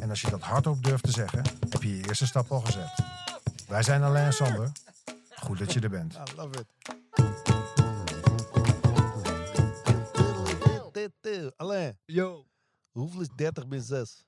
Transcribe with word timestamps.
en 0.00 0.10
als 0.10 0.20
je 0.20 0.30
dat 0.30 0.40
hardop 0.40 0.82
durft 0.82 1.04
te 1.04 1.10
zeggen, 1.10 1.42
heb 1.70 1.82
je 1.82 1.96
je 1.96 2.06
eerste 2.08 2.26
stap 2.26 2.50
al 2.50 2.60
gezet. 2.60 2.90
Wij 3.68 3.82
zijn 3.82 4.02
Alain 4.02 4.26
en 4.26 4.32
Sander. 4.32 4.72
Goed 5.34 5.58
dat 5.58 5.72
je 5.72 5.80
er 5.80 5.90
bent. 5.90 6.14
I 6.14 6.34
love 6.36 6.58
it. 6.58 6.66
Alain, 11.56 11.98
Yo. 12.04 12.46
hoeveel 12.90 13.20
is 13.20 13.28
30 13.36 13.66
min 13.66 13.82
6? 13.82 14.26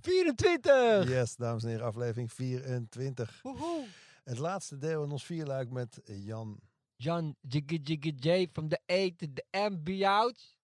24. 0.00 1.08
Yes, 1.08 1.36
dames 1.36 1.62
en 1.62 1.68
heren, 1.68 1.86
aflevering 1.86 2.32
24. 2.32 3.40
Woehoe. 3.42 3.86
Het 4.24 4.38
laatste 4.38 4.78
deel 4.78 5.04
in 5.04 5.10
ons 5.10 5.24
vierluik 5.24 5.70
met 5.70 6.00
Jan. 6.04 6.60
Jan 6.96 7.36
Jiggy 7.40 7.80
Jiggy 7.82 8.14
J 8.16 8.48
from 8.52 8.68
the 8.68 8.80
A 8.90 9.10
to 9.16 9.26
the 9.34 9.44
M 9.70 9.82
be 9.82 10.08
out. 10.08 10.56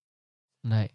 Nee. 0.60 0.90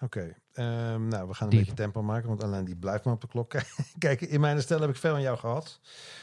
Oké, 0.00 0.36
ehm, 0.54 1.08
nou, 1.08 1.28
we 1.28 1.34
gaan 1.34 1.46
een 1.46 1.50
Diep. 1.50 1.60
beetje 1.60 1.74
tempo 1.74 2.02
maken, 2.02 2.28
want 2.28 2.42
Alain 2.44 2.64
die 2.64 2.76
blijft 2.76 3.04
maar 3.04 3.14
op 3.14 3.20
de 3.20 3.26
klok 3.26 3.54
kijken. 3.98 4.28
In 4.28 4.40
mijn 4.40 4.62
stel 4.62 4.80
heb 4.80 4.90
ik 4.90 4.96
veel 4.96 5.14
aan 5.14 5.22
jou 5.22 5.38
gehad. 5.38 5.80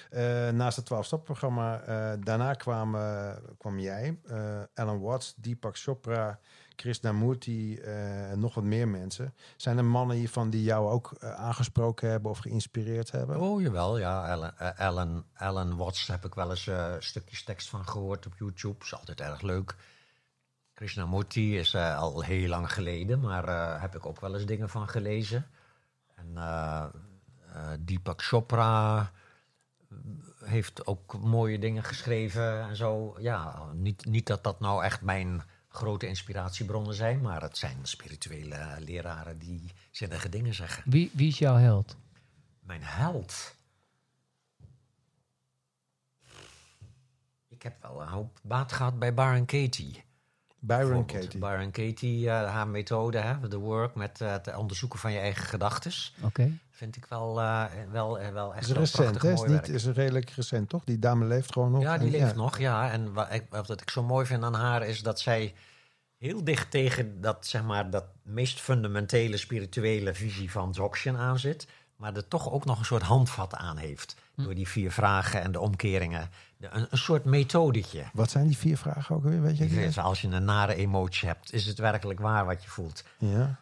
Eh, 0.09 0.49
naast 0.49 0.75
het 0.77 0.85
12-stap-programma. 0.93 1.79
eh, 1.81 2.11
daarna 2.23 2.53
kwam, 2.53 2.95
eh, 2.95 3.31
kwam 3.57 3.79
jij, 3.79 4.19
eh, 4.25 4.59
Alan 4.75 4.99
Watts, 4.99 5.33
Deepak 5.37 5.77
Chopra, 5.77 6.39
Krishnamurti 6.75 7.77
eh, 7.77 8.31
en 8.31 8.39
nog 8.39 8.53
wat 8.53 8.63
meer 8.63 8.87
mensen. 8.87 9.33
Zijn 9.57 9.77
er 9.77 9.85
mannen 9.85 10.17
hiervan 10.17 10.49
die 10.49 10.63
jou 10.63 10.89
ook 10.91 11.17
aangesproken 11.19 12.09
hebben 12.09 12.31
of 12.31 12.37
geïnspireerd 12.37 13.11
hebben? 13.11 13.39
Oh, 13.39 13.61
jawel, 13.61 13.97
ja. 13.97 14.31
Alan, 14.33 14.51
Alan, 14.77 15.25
Alan 15.35 15.77
Watts 15.77 16.07
heb 16.07 16.25
ik 16.25 16.33
wel 16.35 16.49
eens 16.49 16.67
eh, 16.67 16.93
stukjes 16.99 17.43
tekst 17.43 17.69
van 17.69 17.87
gehoord 17.87 18.25
op 18.25 18.33
YouTube. 18.37 18.83
Is 18.83 18.95
altijd 18.95 19.21
erg 19.21 19.41
leuk. 19.41 19.75
Krishnamurti 20.79 21.57
is 21.57 21.73
eh, 21.73 21.97
al 21.97 22.21
heel 22.21 22.47
lang 22.47 22.73
geleden, 22.73 23.19
maar 23.19 23.47
eh, 23.47 23.81
heb 23.81 23.95
ik 23.95 24.05
ook 24.05 24.19
wel 24.19 24.33
eens 24.33 24.45
dingen 24.45 24.69
van 24.69 24.89
gelezen. 24.89 25.47
En 26.15 26.37
eh, 26.37 26.85
Deepak 27.79 28.23
Chopra 28.23 29.11
heeft 30.43 30.85
ook 30.87 31.17
mooie 31.17 31.59
dingen 31.59 31.83
geschreven 31.83 32.61
en 32.61 32.75
zo. 32.75 33.15
Ja, 33.17 33.63
niet, 33.73 34.05
niet 34.05 34.27
dat 34.27 34.43
dat 34.43 34.59
nou 34.59 34.83
echt 34.83 35.01
mijn 35.01 35.43
grote 35.69 36.07
inspiratiebronnen 36.07 36.93
zijn, 36.93 37.21
maar 37.21 37.41
het 37.41 37.57
zijn 37.57 37.77
spirituele 37.81 38.75
leraren 38.79 39.37
die 39.37 39.71
zinnige 39.91 40.29
dingen 40.29 40.53
zeggen. 40.53 40.83
Wie, 40.85 41.11
wie 41.13 41.27
is 41.27 41.37
jouw 41.37 41.55
held? 41.55 41.95
Mijn 42.59 42.83
held. 42.83 43.55
Ik 47.47 47.61
heb 47.61 47.81
wel 47.81 48.01
een 48.01 48.07
hoop 48.07 48.39
baat 48.43 48.71
gehad 48.71 48.99
bij 48.99 49.13
Baron 49.13 49.45
Katie. 49.45 50.07
Byron. 50.59 51.05
Katie. 51.05 51.39
Baron 51.39 51.71
Katie, 51.71 52.29
eh, 52.29 52.51
haar 52.51 52.67
methode, 52.67 53.17
hè, 53.17 53.47
de 53.47 53.57
work 53.57 53.95
met 53.95 54.21
eh, 54.21 54.31
het 54.31 54.55
onderzoeken 54.55 54.99
van 54.99 55.11
je 55.11 55.19
eigen 55.19 55.45
gedachten. 55.45 55.91
Oké. 56.23 56.51
Vind 56.69 56.95
ik 56.95 57.05
wel, 57.09 57.41
eh, 57.41 57.65
wel, 57.91 58.19
wel 58.33 58.55
echt 58.55 58.69
is 58.69 58.75
recent, 58.75 58.95
prachtig 59.11 59.21
hè? 59.21 59.31
Is, 59.31 59.37
mooi 59.39 59.51
niet, 59.51 59.59
werk. 59.67 59.73
is 59.75 59.85
redelijk 59.85 60.29
recent, 60.29 60.69
toch? 60.69 60.83
Die 60.83 60.99
dame 60.99 61.25
leeft 61.25 61.53
gewoon 61.53 61.71
nog. 61.71 61.81
Ja, 61.81 61.97
die 61.97 62.13
En- 62.13 62.19
leeft 62.21 62.35
nog, 62.35 62.57
ja. 62.57 62.91
En 62.91 63.13
wat 63.13 63.33
ik, 63.33 63.45
wat 63.49 63.81
ik 63.81 63.89
zo 63.89 64.03
mooi 64.03 64.25
vind 64.25 64.43
aan 64.43 64.53
haar 64.53 64.87
is 64.87 65.01
dat 65.01 65.19
zij 65.19 65.53
heel 66.17 66.43
dicht 66.43 66.71
tegen 66.71 67.21
dat, 67.21 67.45
zeg 67.47 67.63
maar, 67.63 67.89
dat 67.89 68.05
meest 68.23 68.59
fundamentele 68.61 69.37
spirituele 69.37 70.13
visie 70.13 70.51
van 70.51 70.71
Dzogchen 70.71 71.17
aan 71.17 71.39
zit. 71.39 71.67
Maar 71.99 72.15
er 72.15 72.27
toch 72.27 72.51
ook 72.51 72.65
nog 72.65 72.79
een 72.79 72.85
soort 72.85 73.01
handvat 73.01 73.55
aan 73.55 73.77
heeft. 73.77 74.15
Door 74.35 74.55
die 74.55 74.67
vier 74.67 74.91
vragen 74.91 75.41
en 75.41 75.51
de 75.51 75.59
omkeringen. 75.59 76.29
Een, 76.59 76.87
een 76.89 76.97
soort 76.97 77.25
methodetje. 77.25 78.03
Wat 78.13 78.31
zijn 78.31 78.47
die 78.47 78.57
vier 78.57 78.77
vragen 78.77 79.15
ook 79.15 79.23
weer? 79.23 79.41
Weet 79.41 79.57
je? 79.57 80.01
Als 80.01 80.21
je 80.21 80.27
een 80.27 80.45
nare 80.45 80.75
emotie 80.75 81.27
hebt, 81.27 81.53
is 81.53 81.65
het 81.65 81.77
werkelijk 81.77 82.19
waar 82.19 82.45
wat 82.45 82.63
je 82.63 82.69
voelt? 82.69 83.03
Ja. 83.17 83.59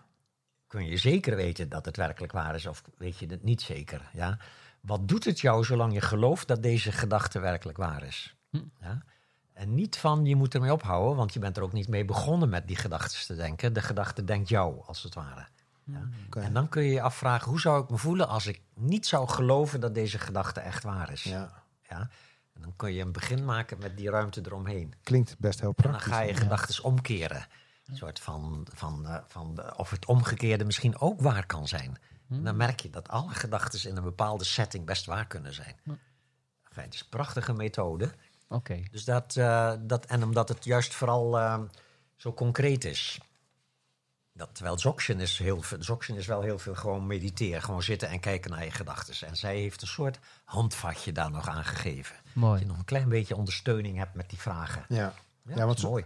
kun 0.68 0.86
je 0.86 0.98
zeker 0.98 1.36
weten 1.36 1.70
dat 1.70 1.86
het 1.86 1.98
werkelijk 1.98 2.32
waar 2.32 2.56
is 2.56 2.66
of 2.66 2.84
weet 2.98 3.18
je 3.18 3.26
het 3.26 3.44
niet 3.44 3.62
zeker. 3.62 4.10
Ja? 4.14 4.38
Wat 4.82 5.08
doet 5.08 5.26
het 5.26 5.40
jou 5.40 5.64
zolang 5.64 5.94
je 5.94 6.02
gelooft 6.02 6.48
dat 6.48 6.64
deze 6.64 6.92
gedachte 6.92 7.40
werkelijk 7.40 7.78
waar 7.78 8.04
is? 8.04 8.36
Ja? 8.82 9.04
En 9.54 9.76
niet 9.76 9.98
van 9.98 10.26
je 10.26 10.36
moet 10.36 10.54
ermee 10.54 10.74
ophouden, 10.74 11.18
want 11.18 11.34
je 11.34 11.40
bent 11.40 11.58
er 11.58 11.64
ook 11.64 11.74
niet 11.74 11.88
mee 11.88 12.06
begonnen 12.06 12.50
met 12.50 12.68
die 12.68 12.76
gedachten 12.76 13.26
te 13.26 13.36
denken. 13.36 13.74
De 13.74 13.82
gedachte 13.82 14.24
denkt 14.24 14.50
jou, 14.50 14.82
als 14.86 15.04
het 15.04 15.14
ware. 15.14 15.48
Ja? 15.88 16.42
En 16.42 16.54
dan 16.54 16.70
kun 16.70 16.84
je 16.84 16.92
je 16.92 17.02
afvragen, 17.02 17.50
hoe 17.50 17.60
zou 17.60 17.84
ik 17.84 17.90
me 17.90 17.98
voelen 17.98 18.28
als 18.28 18.48
ik 18.48 18.62
niet 18.74 19.08
zou 19.08 19.28
geloven 19.30 19.80
dat 19.80 19.94
deze 19.94 20.20
gedachte 20.20 20.60
echt 20.60 20.84
waar 20.84 21.12
is? 21.12 21.24
ja. 21.24 21.64
Ja? 21.90 22.10
En 22.54 22.62
dan 22.62 22.74
kun 22.76 22.94
je 22.94 23.02
een 23.02 23.12
begin 23.12 23.46
maken 23.46 23.80
met 23.80 23.98
die 23.98 24.10
ruimte 24.10 24.42
eromheen. 24.46 24.94
Klinkt 25.04 25.36
best 25.40 25.60
heel 25.60 25.74
En 25.76 25.84
dan 25.84 25.92
praktisch. 25.92 26.14
ga 26.14 26.22
je 26.22 26.34
gedachten 26.36 26.84
omkeren. 26.84 27.48
Een 27.86 27.96
soort 27.96 28.20
van, 28.20 28.68
van, 28.74 29.08
eh, 29.08 29.18
van 29.28 29.56
de- 29.56 29.74
of 29.78 29.90
het 29.90 30.06
omgekeerde 30.06 30.66
misschien 30.66 31.00
ook 31.00 31.22
waar 31.22 31.46
kan 31.46 31.68
zijn. 31.68 31.98
En 32.30 32.44
dan 32.44 32.58
merk 32.58 32.80
je 32.80 32.90
dat 32.90 33.10
alle 33.10 33.32
gedachten 33.34 33.90
in 33.90 33.98
een 33.98 34.04
bepaalde 34.04 34.44
setting 34.44 34.86
best 34.86 35.06
waar 35.06 35.28
kunnen 35.28 35.54
zijn. 35.54 35.76
Enfin, 35.84 36.84
het 36.84 36.94
is 36.94 37.00
een 37.02 37.10
prachtige 37.10 37.54
methode. 37.54 38.12
Oké. 38.48 38.84
Dus 38.92 39.06
dat, 39.06 39.36
eh, 39.36 39.74
dat, 39.80 40.06
en 40.06 40.24
omdat 40.24 40.50
het 40.50 40.64
juist 40.66 40.94
vooral 40.94 41.40
eh, 41.40 41.60
zo 42.16 42.34
concreet 42.34 42.86
is. 42.86 43.20
Dat, 44.38 44.50
terwijl 44.56 44.76
Dzogchen 44.76 45.20
is, 45.20 45.38
heel, 45.38 45.62
veel- 45.62 45.78
Dzogchen 45.78 46.16
is 46.16 46.28
wel 46.28 46.42
heel 46.42 46.60
veel 46.60 46.76
gewoon 46.76 47.08
mediteren. 47.08 47.62
Gewoon 47.62 47.84
zitten 47.84 48.10
en 48.10 48.20
kijken 48.20 48.52
naar 48.52 48.64
je 48.66 48.72
gedachten. 48.72 49.28
En 49.28 49.36
zij 49.38 49.58
heeft 49.60 49.82
een 49.82 49.88
soort 49.88 50.20
handvatje 50.44 51.12
daar 51.12 51.32
nog 51.32 51.48
aan 51.50 51.66
gegeven. 51.66 52.16
Dat 52.24 52.34
Mooi. 52.34 52.60
je 52.60 52.66
nog 52.66 52.78
een 52.78 52.86
klein 52.86 53.10
beetje 53.10 53.36
ondersteuning 53.36 53.98
hebt 53.98 54.14
met 54.14 54.30
die 54.30 54.40
vragen. 54.40 54.86
Ja. 54.90 54.96
Ja, 54.96 55.14
Ja, 55.44 55.54
dat 55.56 55.64
want 55.66 55.76
is 55.76 55.82
zo- 55.82 55.90
mooi. 55.90 56.06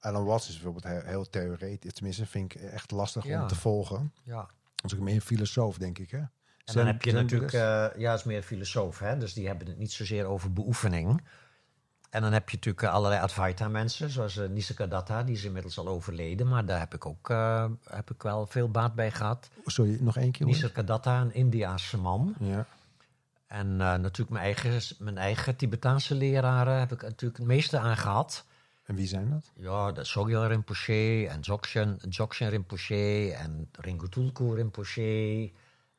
Alan 0.00 0.24
Watts 0.24 0.48
is 0.48 0.54
bijvoorbeeld 0.54 0.84
heel, 0.84 1.02
heel 1.04 1.30
theoretisch. 1.30 1.92
Tenminste, 1.92 2.26
vind 2.26 2.54
ik 2.54 2.60
echt 2.60 2.90
lastig 2.90 3.24
Ja. 3.24 3.42
om 3.42 3.48
te 3.48 3.54
volgen. 3.54 4.12
Ja. 4.22 4.48
Dat 4.74 4.90
is 4.90 4.94
ook 4.94 5.04
meer 5.04 5.14
een 5.14 5.20
filosoof, 5.20 5.78
denk 5.78 5.98
ik. 5.98 6.10
Hè? 6.10 6.18
En 6.18 6.74
dan 6.74 6.86
heb 6.86 7.02
je 7.02 7.12
natuurlijk, 7.12 7.52
eh, 7.52 7.86
ja, 7.96 8.14
is 8.14 8.24
meer 8.24 8.42
filosoof, 8.42 8.98
hè? 8.98 9.18
dus 9.18 9.32
die 9.32 9.46
hebben 9.46 9.66
het 9.66 9.78
niet 9.78 9.92
zozeer 9.92 10.24
over 10.24 10.52
beoefening. 10.52 11.22
En 12.10 12.22
dan 12.22 12.32
heb 12.32 12.48
je 12.48 12.56
natuurlijk 12.56 12.86
eh, 12.86 12.92
allerlei 12.92 13.22
Advaita-mensen, 13.22 14.10
zoals 14.10 14.36
uh, 14.36 14.48
Nisargadatta, 14.48 15.22
die 15.22 15.34
is 15.34 15.44
inmiddels 15.44 15.78
al 15.78 15.88
overleden, 15.88 16.48
maar 16.48 16.64
daar 16.64 16.78
heb 16.78 16.94
ik 16.94 17.06
ook 17.06 17.30
eh, 17.30 17.64
heb 17.90 18.10
ik 18.10 18.22
wel 18.22 18.46
veel 18.46 18.70
baat 18.70 18.94
bij 18.94 19.10
gehad. 19.10 19.50
Sorry, 19.64 19.96
nog 20.00 20.16
één 20.16 20.30
keer. 20.30 20.46
hoor. 20.46 20.54
Nisargadatta, 20.54 21.20
een 21.20 21.34
Indiaanse 21.34 21.96
man. 21.96 22.34
Ja. 22.38 22.66
En 23.46 23.66
eh, 23.66 23.76
natuurlijk 23.76 24.30
mijn 24.30 24.44
eigen, 24.44 24.80
mijn 24.98 25.18
eigen 25.18 25.56
Tibetaanse 25.56 26.14
leraren 26.14 26.78
heb 26.78 26.92
ik 26.92 27.02
natuurlijk 27.02 27.38
het 27.38 27.46
meeste 27.46 27.78
aan 27.78 27.96
gehad. 27.96 28.44
En 28.84 28.94
wie 28.94 29.06
zijn 29.06 29.30
dat? 29.30 29.50
Ja, 29.54 29.92
de 29.92 30.04
Sogyal 30.04 30.46
Rinpoche 30.46 31.28
en 31.28 31.40
Dzogchen, 31.40 31.98
Dzogchen 32.08 32.48
Rinpoche 32.48 33.34
en 33.38 33.68
Rinpoche 33.72 34.54
Rinpoche 34.54 35.50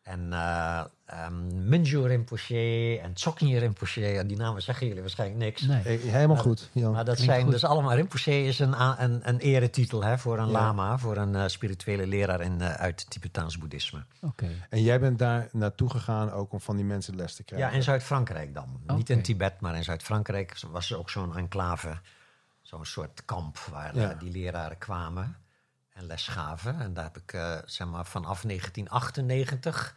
en 0.07 0.33
eh 0.33 0.83
ehm, 1.05 1.67
Minju 1.69 2.07
Rinpoche 2.07 2.99
en 3.01 3.13
Tsoknyi 3.13 3.57
Rinpoche. 3.57 4.23
Die 4.27 4.37
namen 4.37 4.61
zeggen 4.61 4.87
jullie 4.87 5.01
waarschijnlijk 5.01 5.39
niks. 5.39 5.61
Nee. 5.61 5.81
Hey, 5.81 5.95
helemaal 5.97 6.37
goed, 6.37 6.69
Jan. 6.71 6.91
Maar 6.91 7.05
dat 7.05 7.19
zijn 7.19 7.43
goed. 7.43 7.51
dus 7.51 7.63
allemaal... 7.65 7.93
Rinpoche 7.93 8.43
is 8.43 8.59
een, 8.59 8.81
een, 9.03 9.29
een 9.29 9.39
eretitel 9.39 10.03
hè, 10.03 10.17
voor 10.17 10.37
een 10.39 10.45
Ja. 10.47 10.51
lama, 10.51 10.97
voor 10.97 11.17
een 11.17 11.35
eh, 11.35 11.47
spirituele 11.47 12.07
leraar 12.07 12.41
in, 12.41 12.61
eh, 12.61 12.73
uit 12.73 12.99
het 12.99 13.09
Tibetaans 13.09 13.57
boeddhisme. 13.57 14.03
Oké. 14.21 14.49
En 14.69 14.81
jij 14.81 14.99
bent 14.99 15.19
daar 15.19 15.49
naartoe 15.51 15.89
gegaan 15.89 16.31
ook 16.31 16.51
om 16.53 16.59
van 16.61 16.75
die 16.75 16.85
mensen 16.85 17.15
les 17.15 17.35
te 17.35 17.43
krijgen? 17.43 17.69
Ja, 17.69 17.75
in 17.75 17.83
Zuid-Frankrijk 17.83 18.53
dan. 18.53 18.79
Niet 18.95 19.09
in. 19.09 19.21
Tibet, 19.21 19.61
maar 19.61 19.75
in 19.75 19.83
Zuid-Frankrijk 19.83 20.57
was 20.71 20.91
er 20.91 20.97
ook 20.97 21.09
zo'n 21.09 21.37
enclave. 21.37 21.99
Zo'n 22.61 22.85
soort 22.85 23.21
kamp 23.25 23.57
waar 23.57 23.95
Ja. 23.95 24.11
eh, 24.11 24.19
die 24.19 24.31
leraren 24.31 24.77
kwamen 24.77 25.37
en 25.97 26.05
les 26.05 26.27
gaven. 26.27 26.79
En 26.79 26.93
daar 26.93 27.03
heb 27.03 27.17
ik 27.17 27.33
eh, 27.33 27.57
zeg 27.65 27.87
maar 27.87 28.05
vanaf 28.05 28.41
1998 28.41 29.95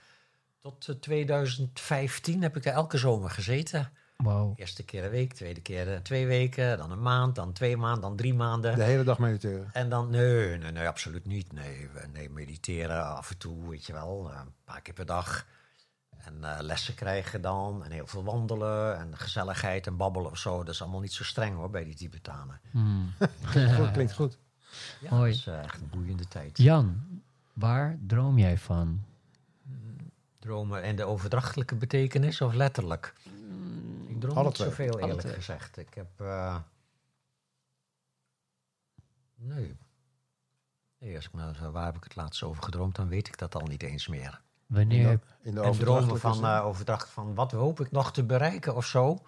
tot 0.60 0.88
eh, 0.88 0.94
2015 0.94 2.42
heb 2.42 2.56
ik 2.56 2.64
er 2.64 2.72
elke 2.72 2.98
zomer 2.98 3.30
gezeten. 3.30 3.92
Wow. 4.22 4.52
Eerste 4.56 4.82
keer 4.82 5.04
een 5.04 5.10
week, 5.10 5.32
tweede 5.32 5.60
keer 5.60 5.92
eh, 5.92 6.00
twee 6.00 6.26
weken, 6.26 6.78
dan 6.78 6.90
een 6.90 7.02
maand, 7.02 7.34
dan 7.34 7.52
twee 7.52 7.76
maanden, 7.76 8.00
dan 8.00 8.16
drie 8.16 8.34
maanden. 8.34 8.76
De 8.76 8.82
hele 8.82 9.04
dag 9.04 9.18
mediteren. 9.18 9.70
En 9.72 9.88
dan, 9.88 10.10
nee, 10.10 10.58
nee, 10.58 10.72
nee, 10.72 10.88
absoluut 10.88 11.26
niet. 11.26 11.52
Nee, 11.52 11.88
nee 12.12 12.30
mediteren 12.30 13.04
af 13.16 13.30
en 13.30 13.38
toe, 13.38 13.68
weet 13.68 13.86
je 13.86 13.92
wel, 13.92 14.30
eh, 14.30 14.40
een 14.44 14.54
paar 14.64 14.80
keer 14.80 14.94
per 14.94 15.06
dag. 15.06 15.46
En 16.18 16.44
eh, 16.44 16.60
lessen 16.60 16.94
krijgen 16.94 17.40
dan, 17.40 17.84
en 17.84 17.90
heel 17.90 18.06
veel 18.06 18.24
wandelen, 18.24 18.98
en 18.98 19.16
gezelligheid 19.16 19.86
en 19.86 19.96
babbelen 19.96 20.30
of 20.30 20.38
zo. 20.38 20.58
Dat 20.58 20.74
is 20.74 20.82
allemaal 20.82 21.00
niet 21.00 21.12
zo 21.12 21.24
streng 21.24 21.56
hoor, 21.56 21.70
bij 21.70 21.84
die 21.84 21.94
Tibetanen. 21.94 22.60
Hmm. 22.70 23.12
Goed, 23.76 23.90
klinkt 23.90 24.14
goed. 24.14 24.38
Ja, 25.00 25.10
Mooi. 25.10 25.30
dat 25.30 25.38
is 25.40 25.46
eh, 25.46 25.58
echt 25.62 25.80
een 25.80 25.90
boeiende 25.90 26.28
tijd. 26.28 26.58
Jan, 26.58 27.00
waar 27.52 27.98
droom 28.06 28.38
jij 28.38 28.58
van? 28.58 29.04
Dromen 30.38 30.82
in 30.84 30.96
de 30.96 31.04
overdrachtelijke 31.04 31.74
betekenis 31.74 32.40
of 32.40 32.54
letterlijk? 32.54 33.12
Ik 34.08 34.20
droom 34.20 34.36
Alle 34.36 34.46
niet 34.46 34.54
twee. 34.54 34.68
zoveel, 34.68 34.98
eerlijk 34.98 35.28
gezegd. 35.28 35.76
Ik 35.78 35.94
heb... 35.94 36.08
eh, 36.16 36.56
nee. 39.34 39.76
Nee, 40.98 41.16
als 41.16 41.26
ik 41.26 41.32
nou 41.32 41.70
waar 41.70 41.84
heb 41.84 41.96
ik 41.96 42.04
het 42.04 42.16
laatst 42.16 42.42
over 42.42 42.62
gedroomd, 42.62 42.96
dan 42.96 43.08
weet 43.08 43.28
ik 43.28 43.38
dat 43.38 43.54
al 43.54 43.66
niet 43.66 43.82
eens 43.82 44.08
meer. 44.08 44.40
Wanneer 44.66 45.20
In 45.42 45.54
de 45.54 45.60
En 45.60 45.72
dromen 45.72 46.20
van 46.20 46.44
eh, 46.44 46.64
overdracht 46.66 47.08
van 47.08 47.34
wat 47.34 47.52
hoop 47.52 47.80
ik 47.80 47.90
nog 47.90 48.12
te 48.12 48.24
bereiken 48.24 48.76
of 48.76 48.86
zo. 48.86 49.18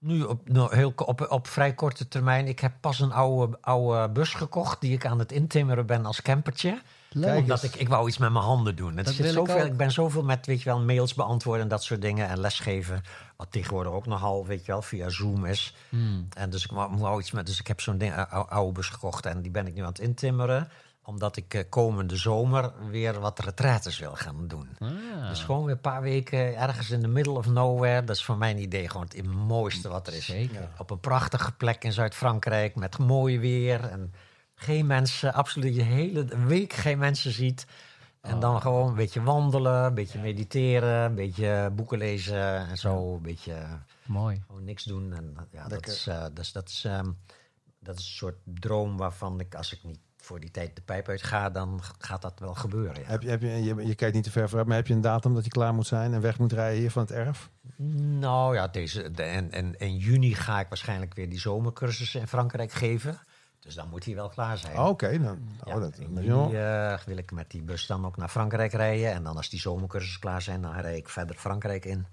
Nu 0.00 0.22
op, 0.22 0.48
nou, 0.48 0.74
heel, 0.74 0.92
op, 0.96 1.30
op 1.30 1.46
vrij 1.46 1.74
korte 1.74 2.08
termijn. 2.08 2.46
Ik 2.46 2.58
heb 2.60 2.72
pas 2.80 3.00
een 3.00 3.12
oude, 3.12 3.58
oude 3.60 4.08
bus 4.08 4.34
gekocht 4.34 4.80
die 4.80 4.92
ik 4.92 5.06
aan 5.06 5.18
het 5.18 5.32
intimmeren 5.32 5.86
ben 5.86 6.06
als 6.06 6.22
campertje. 6.22 6.82
Leuk. 7.10 7.38
Omdat 7.38 7.62
ik, 7.62 7.74
ik 7.74 7.88
wou 7.88 8.08
iets 8.08 8.18
met 8.18 8.32
mijn 8.32 8.44
handen 8.44 8.76
doen. 8.76 8.96
Het 8.96 9.06
Dat 9.06 9.14
zit 9.14 9.26
ik 9.26 9.32
zoveel, 9.32 9.60
ook. 9.60 9.66
ik, 9.66 9.76
ben 9.76 9.90
zoveel 9.90 10.22
met 10.22 10.46
weet 10.46 10.62
je 10.62 10.68
wel, 10.68 10.80
mails 10.80 11.14
beantwoorden 11.14 11.62
en 11.62 11.68
dat 11.68 11.82
soort 11.82 12.02
dingen. 12.02 12.28
En 12.28 12.40
lesgeven. 12.40 13.02
Wat 13.36 13.46
tegenwoordig 13.50 13.92
ook 13.92 14.06
nogal 14.06 14.46
weet 14.46 14.64
je 14.64 14.72
wel, 14.72 14.82
via 14.82 15.08
Zoom 15.08 15.44
is. 15.44 15.74
Hmm. 15.88 16.28
En 16.32 16.50
dus 16.50 16.64
ik 16.64 16.70
wou, 16.70 16.96
wou 16.96 17.20
iets 17.20 17.30
met. 17.30 17.46
Dus 17.46 17.60
ik 17.60 17.66
heb 17.66 17.80
zo'n 17.80 17.98
ding, 17.98 18.14
oude 18.48 18.72
bus 18.72 18.88
gekocht. 18.88 19.26
En 19.26 19.42
die 19.42 19.50
ben 19.50 19.66
ik 19.66 19.74
nu 19.74 19.80
aan 19.80 19.88
het 19.88 19.98
intimmeren. 19.98 20.68
Omdat 21.08 21.36
ik 21.36 21.54
eh, 21.54 21.64
komende 21.68 22.16
zomer 22.16 22.72
weer 22.90 23.20
wat 23.20 23.38
retraites 23.38 23.98
wil 23.98 24.14
gaan 24.14 24.48
doen. 24.48 24.68
Ah, 24.78 25.28
Dus 25.28 25.44
gewoon 25.44 25.64
weer 25.64 25.74
een 25.74 25.80
paar 25.80 26.02
weken 26.02 26.56
ergens 26.56 26.90
in 26.90 27.00
the 27.00 27.08
middle 27.08 27.32
of 27.32 27.46
nowhere. 27.46 28.04
Dat 28.04 28.16
is 28.16 28.24
voor 28.24 28.36
mijn 28.36 28.58
idee 28.58 28.88
gewoon 28.88 29.06
het 29.14 29.26
mooiste 29.26 29.88
wat 29.88 30.06
er 30.06 30.14
is. 30.14 30.24
Zeker. 30.24 30.68
Op 30.78 30.90
een 30.90 31.00
prachtige 31.00 31.52
plek 31.52 31.84
in 31.84 31.92
Zuid-Frankrijk 31.92 32.74
met 32.74 32.98
mooi 32.98 33.38
weer. 33.38 33.84
En 33.84 34.12
geen 34.54 34.86
mensen, 34.86 35.34
absoluut 35.34 35.74
je 35.74 35.82
hele 35.82 36.24
week 36.46 36.72
geen 36.72 36.98
mensen 36.98 37.32
ziet. 37.32 37.66
En 38.20 38.34
Oh. 38.34 38.40
dan 38.40 38.60
gewoon 38.60 38.88
een 38.88 38.94
beetje 38.94 39.22
wandelen, 39.22 39.84
een 39.84 39.94
beetje 39.94 40.18
mediteren, 40.18 41.04
een 41.04 41.14
beetje 41.14 41.70
boeken 41.74 41.98
lezen 41.98 42.68
en 42.68 42.76
zo. 42.76 43.14
Een 43.14 43.22
beetje 43.22 43.54
Mooi. 44.06 44.42
gewoon 44.46 44.64
niks 44.64 44.84
doen. 44.84 45.12
En 45.12 45.36
ja, 45.50 45.68
dat 45.68 45.86
is, 45.86 46.06
eh, 46.06 46.20
dat, 46.20 46.38
is, 46.38 46.52
dat, 46.52 46.68
is, 46.68 46.84
ehm, 46.84 47.10
dat 47.80 47.98
is 47.98 48.04
een 48.04 48.16
soort 48.16 48.36
droom 48.44 48.96
waarvan 48.96 49.40
ik, 49.40 49.54
als 49.54 49.72
ik 49.72 49.84
niet 49.84 49.98
voor 50.28 50.40
die 50.40 50.50
tijd 50.50 50.76
de 50.76 50.82
pijp 50.82 51.08
uit 51.08 51.22
ga, 51.22 51.50
dan 51.50 51.80
gaat 51.98 52.22
dat 52.22 52.38
wel 52.38 52.54
gebeuren. 52.54 53.00
Ja. 53.02 53.06
Heb 53.08 53.22
je, 53.22 53.28
heb 53.28 53.42
je, 53.42 53.48
je, 53.48 53.86
je 53.86 53.94
kijkt 53.94 54.14
niet 54.14 54.24
te 54.24 54.30
ver 54.30 54.46
vooruit, 54.46 54.66
maar 54.68 54.76
heb 54.76 54.86
je 54.86 54.94
een 54.94 55.00
datum 55.00 55.34
dat 55.34 55.44
je 55.44 55.50
klaar 55.50 55.74
moet 55.74 55.86
zijn 55.86 56.14
en 56.14 56.20
weg 56.20 56.38
moet 56.38 56.52
rijden 56.52 56.80
hier 56.80 56.90
van 56.90 57.02
het 57.02 57.10
erf? 57.12 57.50
Nou 57.76 58.54
ja, 58.54 58.68
deze, 58.68 59.10
de, 59.10 59.22
en, 59.22 59.52
en 59.52 59.78
in 59.78 59.96
juni 59.96 60.34
ga 60.34 60.60
ik 60.60 60.68
waarschijnlijk 60.68 61.14
weer 61.14 61.28
die 61.28 61.38
zomercursus 61.40 62.14
in 62.14 62.26
Frankrijk 62.26 62.72
geven. 62.72 63.18
Dus 63.60 63.74
dan 63.74 63.88
moet 63.88 64.04
hij 64.04 64.14
wel 64.14 64.28
klaar 64.28 64.58
zijn. 64.58 64.78
Oh, 64.78 64.86
Oké, 64.88 65.18
dan 65.18 65.38
Ja, 65.64 65.74
oh, 65.74 65.80
dat, 65.80 65.98
in 65.98 66.14
dat- 66.14 66.24
juni 66.24 66.54
eh, 66.56 66.98
wil 67.06 67.16
ik 67.16 67.32
met 67.32 67.50
die 67.50 67.62
bus 67.62 67.86
dan 67.86 68.06
ook 68.06 68.16
naar 68.16 68.28
Frankrijk 68.28 68.72
rijden. 68.72 69.12
En 69.12 69.22
dan 69.22 69.36
als 69.36 69.48
die 69.48 69.60
zomercursus 69.60 70.18
klaar 70.18 70.42
zijn, 70.42 70.62
dan 70.62 70.72
rijd 70.72 70.96
ik 70.96 71.08
verder 71.08 71.36
Frankrijk 71.36 71.84
in. 71.84 72.06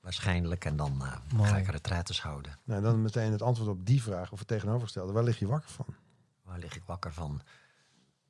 Waarschijnlijk. 0.00 0.64
En 0.64 0.76
dan 0.76 1.02
eh, 1.02 1.46
ga 1.48 1.56
ik 1.56 1.66
retraites 1.70 2.22
houden. 2.22 2.58
nou, 2.64 2.82
dan 2.82 3.02
meteen 3.02 3.32
het 3.32 3.42
antwoord 3.42 3.70
op 3.70 3.86
die 3.86 4.02
vraag 4.02 4.32
of 4.32 4.38
het 4.38 4.48
tegenovergestelde. 4.48 5.12
Waar 5.12 5.22
lig 5.24 5.38
je 5.38 5.46
wakker 5.46 5.70
van? 5.70 5.86
Waar 6.52 6.60
lig 6.60 6.76
ik 6.76 6.82
wakker 6.86 7.12
van? 7.12 7.42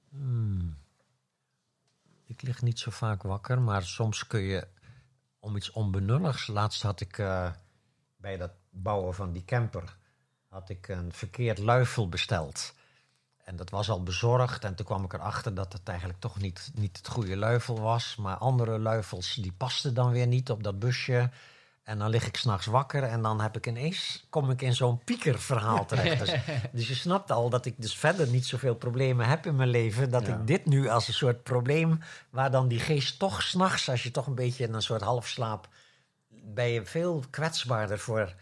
Hmm. 0.08 0.78
Ik 2.24 2.42
lig 2.42 2.62
niet 2.62 2.78
zo 2.78 2.90
vaak 2.90 3.22
wakker, 3.22 3.60
maar 3.60 3.82
soms 3.82 4.26
kun 4.26 4.40
je 4.40 4.68
om 5.38 5.56
iets 5.56 5.70
onbenulligs. 5.70 6.46
Laatst 6.46 6.82
had 6.82 7.00
ik 7.00 7.18
eh, 7.18 7.50
bij 8.16 8.36
dat 8.36 8.50
bouwen 8.70 9.14
van 9.14 9.32
die 9.32 9.44
camper 9.44 9.96
had 10.48 10.68
ik 10.68 10.88
een 10.88 11.12
verkeerd 11.12 11.58
luifel 11.58 12.08
besteld. 12.08 12.74
En 13.44 13.56
dat 13.56 13.70
was 13.70 13.90
al 13.90 14.02
bezorgd. 14.02 14.64
En 14.64 14.74
toen 14.74 14.86
kwam 14.86 15.04
ik 15.04 15.12
erachter 15.12 15.54
dat 15.54 15.72
het 15.72 15.88
eigenlijk 15.88 16.20
toch 16.20 16.40
niet, 16.40 16.70
niet 16.74 16.96
het 16.96 17.08
goede 17.08 17.36
luifel 17.36 17.80
was. 17.80 18.16
Maar 18.16 18.36
andere 18.36 18.78
luifels 18.78 19.34
die 19.34 19.52
pasten 19.52 19.94
dan 19.94 20.10
weer 20.10 20.26
niet 20.26 20.50
op 20.50 20.62
dat 20.62 20.78
busje. 20.78 21.30
En 21.82 21.98
dan 21.98 22.10
lig 22.10 22.26
ik 22.26 22.36
s'nachts 22.36 22.66
wakker 22.66 23.02
en 23.02 23.22
dan 23.22 23.40
heb 23.40 23.56
ik 23.56 23.66
ineens, 23.66 24.26
kom 24.30 24.50
ik 24.50 24.62
in 24.62 24.74
zo'n 24.74 25.04
piekerverhaal 25.04 25.86
terecht. 25.86 26.18
Dus, 26.18 26.34
dus 26.72 26.88
je 26.88 26.94
snapt 26.94 27.30
al 27.30 27.50
dat 27.50 27.66
ik 27.66 27.74
dus 27.78 27.96
verder 27.96 28.28
niet 28.28 28.46
zoveel 28.46 28.74
problemen 28.74 29.26
heb 29.28 29.46
in 29.46 29.56
mijn 29.56 29.68
leven. 29.68 30.10
Dat 30.10 30.26
Ja. 30.26 30.34
ik 30.34 30.46
dit 30.46 30.66
nu 30.66 30.88
als 30.88 31.08
een 31.08 31.14
soort 31.14 31.42
probleem, 31.42 31.98
waar 32.30 32.50
dan 32.50 32.68
die 32.68 32.80
geest 32.80 33.18
toch 33.18 33.42
s'nachts, 33.42 33.88
als 33.88 34.02
je 34.02 34.10
toch 34.10 34.26
een 34.26 34.34
beetje 34.34 34.64
in 34.64 34.74
een 34.74 34.82
soort 34.82 35.02
halfslaap, 35.02 35.68
ben 36.28 36.66
je 36.68 36.84
veel 36.84 37.24
kwetsbaarder 37.30 37.98
voor, 37.98 38.34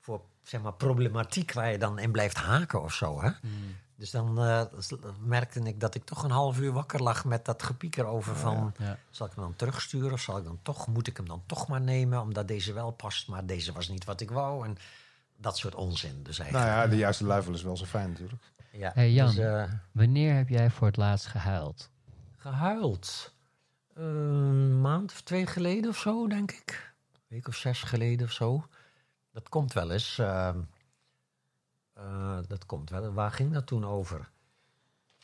voor 0.00 0.20
zeg 0.42 0.60
maar, 0.60 0.74
problematiek 0.74 1.52
waar 1.52 1.72
je 1.72 1.78
dan 1.78 1.98
in 1.98 2.12
blijft 2.12 2.36
haken 2.36 2.82
of 2.82 2.92
zo. 2.94 3.22
Hè? 3.22 3.30
Dus 3.96 4.10
dan 4.10 4.38
eh, 4.38 4.62
merkte 5.20 5.60
ik 5.60 5.80
dat 5.80 5.94
ik 5.94 6.04
toch 6.04 6.22
een 6.22 6.30
half 6.30 6.58
uur 6.58 6.72
wakker 6.72 7.02
lag 7.02 7.24
met 7.24 7.44
dat 7.44 7.62
gepieker 7.62 8.04
over 8.04 8.36
van... 8.36 8.74
Ja. 8.78 8.98
Zal 9.10 9.26
ik 9.26 9.32
hem 9.34 9.44
dan 9.44 9.56
terugsturen 9.56 10.12
of 10.12 10.20
zal 10.20 10.38
ik 10.38 10.44
dan 10.44 10.58
toch, 10.62 10.86
moet 10.86 11.06
ik 11.06 11.16
hem 11.16 11.28
dan 11.28 11.42
toch 11.46 11.68
maar 11.68 11.80
nemen... 11.80 12.20
omdat 12.20 12.48
deze 12.48 12.72
wel 12.72 12.90
past, 12.90 13.28
maar 13.28 13.46
deze 13.46 13.72
was 13.72 13.88
niet 13.88 14.04
wat 14.04 14.20
ik 14.20 14.30
wou. 14.30 14.64
En 14.66 14.76
dat 15.36 15.58
soort 15.58 15.74
onzin 15.74 16.22
dus 16.22 16.38
Nou 16.38 16.50
eigenlijk. 16.52 16.82
ja, 16.82 16.86
de 16.90 16.96
juiste 16.96 17.24
luifel 17.24 17.54
is 17.54 17.62
wel 17.62 17.76
zo 17.76 17.84
fijn 17.84 18.08
natuurlijk. 18.08 18.42
ja, 18.72 18.90
Hey, 18.94 19.12
Jan. 19.12 19.26
Dus, 19.26 19.38
eh, 19.38 19.64
Wanneer 19.92 20.34
heb 20.34 20.48
jij 20.48 20.70
voor 20.70 20.86
het 20.86 20.96
laatst 20.96 21.26
gehuild? 21.26 21.90
gehuild. 22.36 23.34
Een 23.94 24.80
maand 24.80 25.12
of 25.12 25.20
twee 25.20 25.46
geleden 25.46 25.90
of 25.90 25.98
zo, 25.98 26.26
denk 26.26 26.52
ik. 26.52 26.94
Een 27.12 27.20
week 27.28 27.48
of 27.48 27.54
zes 27.54 27.82
geleden 27.82 28.26
of 28.26 28.32
zo. 28.32 28.66
Dat 29.32 29.48
komt 29.48 29.72
wel 29.72 29.90
eens. 29.90 30.18
Eh, 31.96 32.04
eh, 32.04 32.38
dat 32.46 32.66
komt 32.66 32.90
wel. 32.90 33.12
Waar 33.12 33.30
ging 33.30 33.52
dat 33.52 33.66
toen 33.66 33.84
over? 33.84 34.30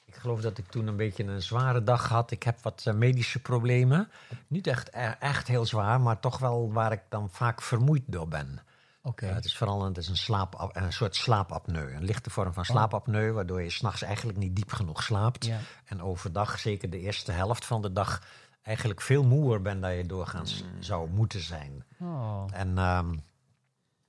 Ik 0.05 0.15
geloof 0.15 0.41
dat 0.41 0.59
ik 0.59 0.67
toen 0.67 0.87
een 0.87 0.97
beetje 0.97 1.25
een 1.25 1.43
zware 1.43 1.83
dag 1.83 2.09
had. 2.09 2.31
Ik 2.31 2.43
heb 2.43 2.63
wat 2.63 2.83
eh, 2.87 2.95
medische 2.95 3.39
problemen. 3.39 4.11
Niet 4.47 4.67
echt, 4.67 4.89
e- 4.95 5.15
echt 5.19 5.49
heel 5.49 5.67
zwaar, 5.67 6.01
maar 6.01 6.21
toch 6.21 6.39
wel 6.39 6.73
waar 6.73 6.93
ik 6.93 7.03
dan 7.09 7.31
vaak 7.31 7.63
vermoeid 7.63 8.03
door 8.07 8.29
ben. 8.29 8.61
Oké. 9.03 9.27
Ja, 9.27 9.35
het 9.35 9.45
is 9.45 9.57
vooral 9.57 9.81
een, 9.81 9.89
het 9.89 9.97
is 9.97 10.09
een, 10.09 10.17
slaap, 10.17 10.71
een 10.73 10.93
soort 10.93 11.17
slaapapneu. 11.17 11.95
Een 11.95 12.05
lichte 12.05 12.31
vorm 12.31 12.53
van 12.53 12.65
slaapapneu, 12.65 13.33
waardoor 13.33 13.63
je 13.63 13.71
s'nachts 13.71 14.03
eigenlijk 14.03 14.39
niet 14.39 14.57
diep 14.57 14.73
genoeg 14.73 15.03
slaapt. 15.03 15.47
Ja. 15.47 15.59
En 15.85 16.03
overdag, 16.03 16.59
zeker 16.59 16.91
de 16.91 16.99
eerste 16.99 17.33
helft 17.33 17.65
van 17.65 17.83
de 17.83 17.93
dag, 17.93 18.23
eigenlijk 18.63 19.01
veel 19.01 19.25
moeer 19.25 19.63
bent 19.63 19.83
dan 19.83 19.95
je 19.95 20.07
doorgaans 20.07 20.65
zou 20.81 21.11
moeten 21.11 21.41
zijn. 21.41 21.85
Oh. 22.01 22.45
En 22.53 22.79
ehm, 22.79 23.15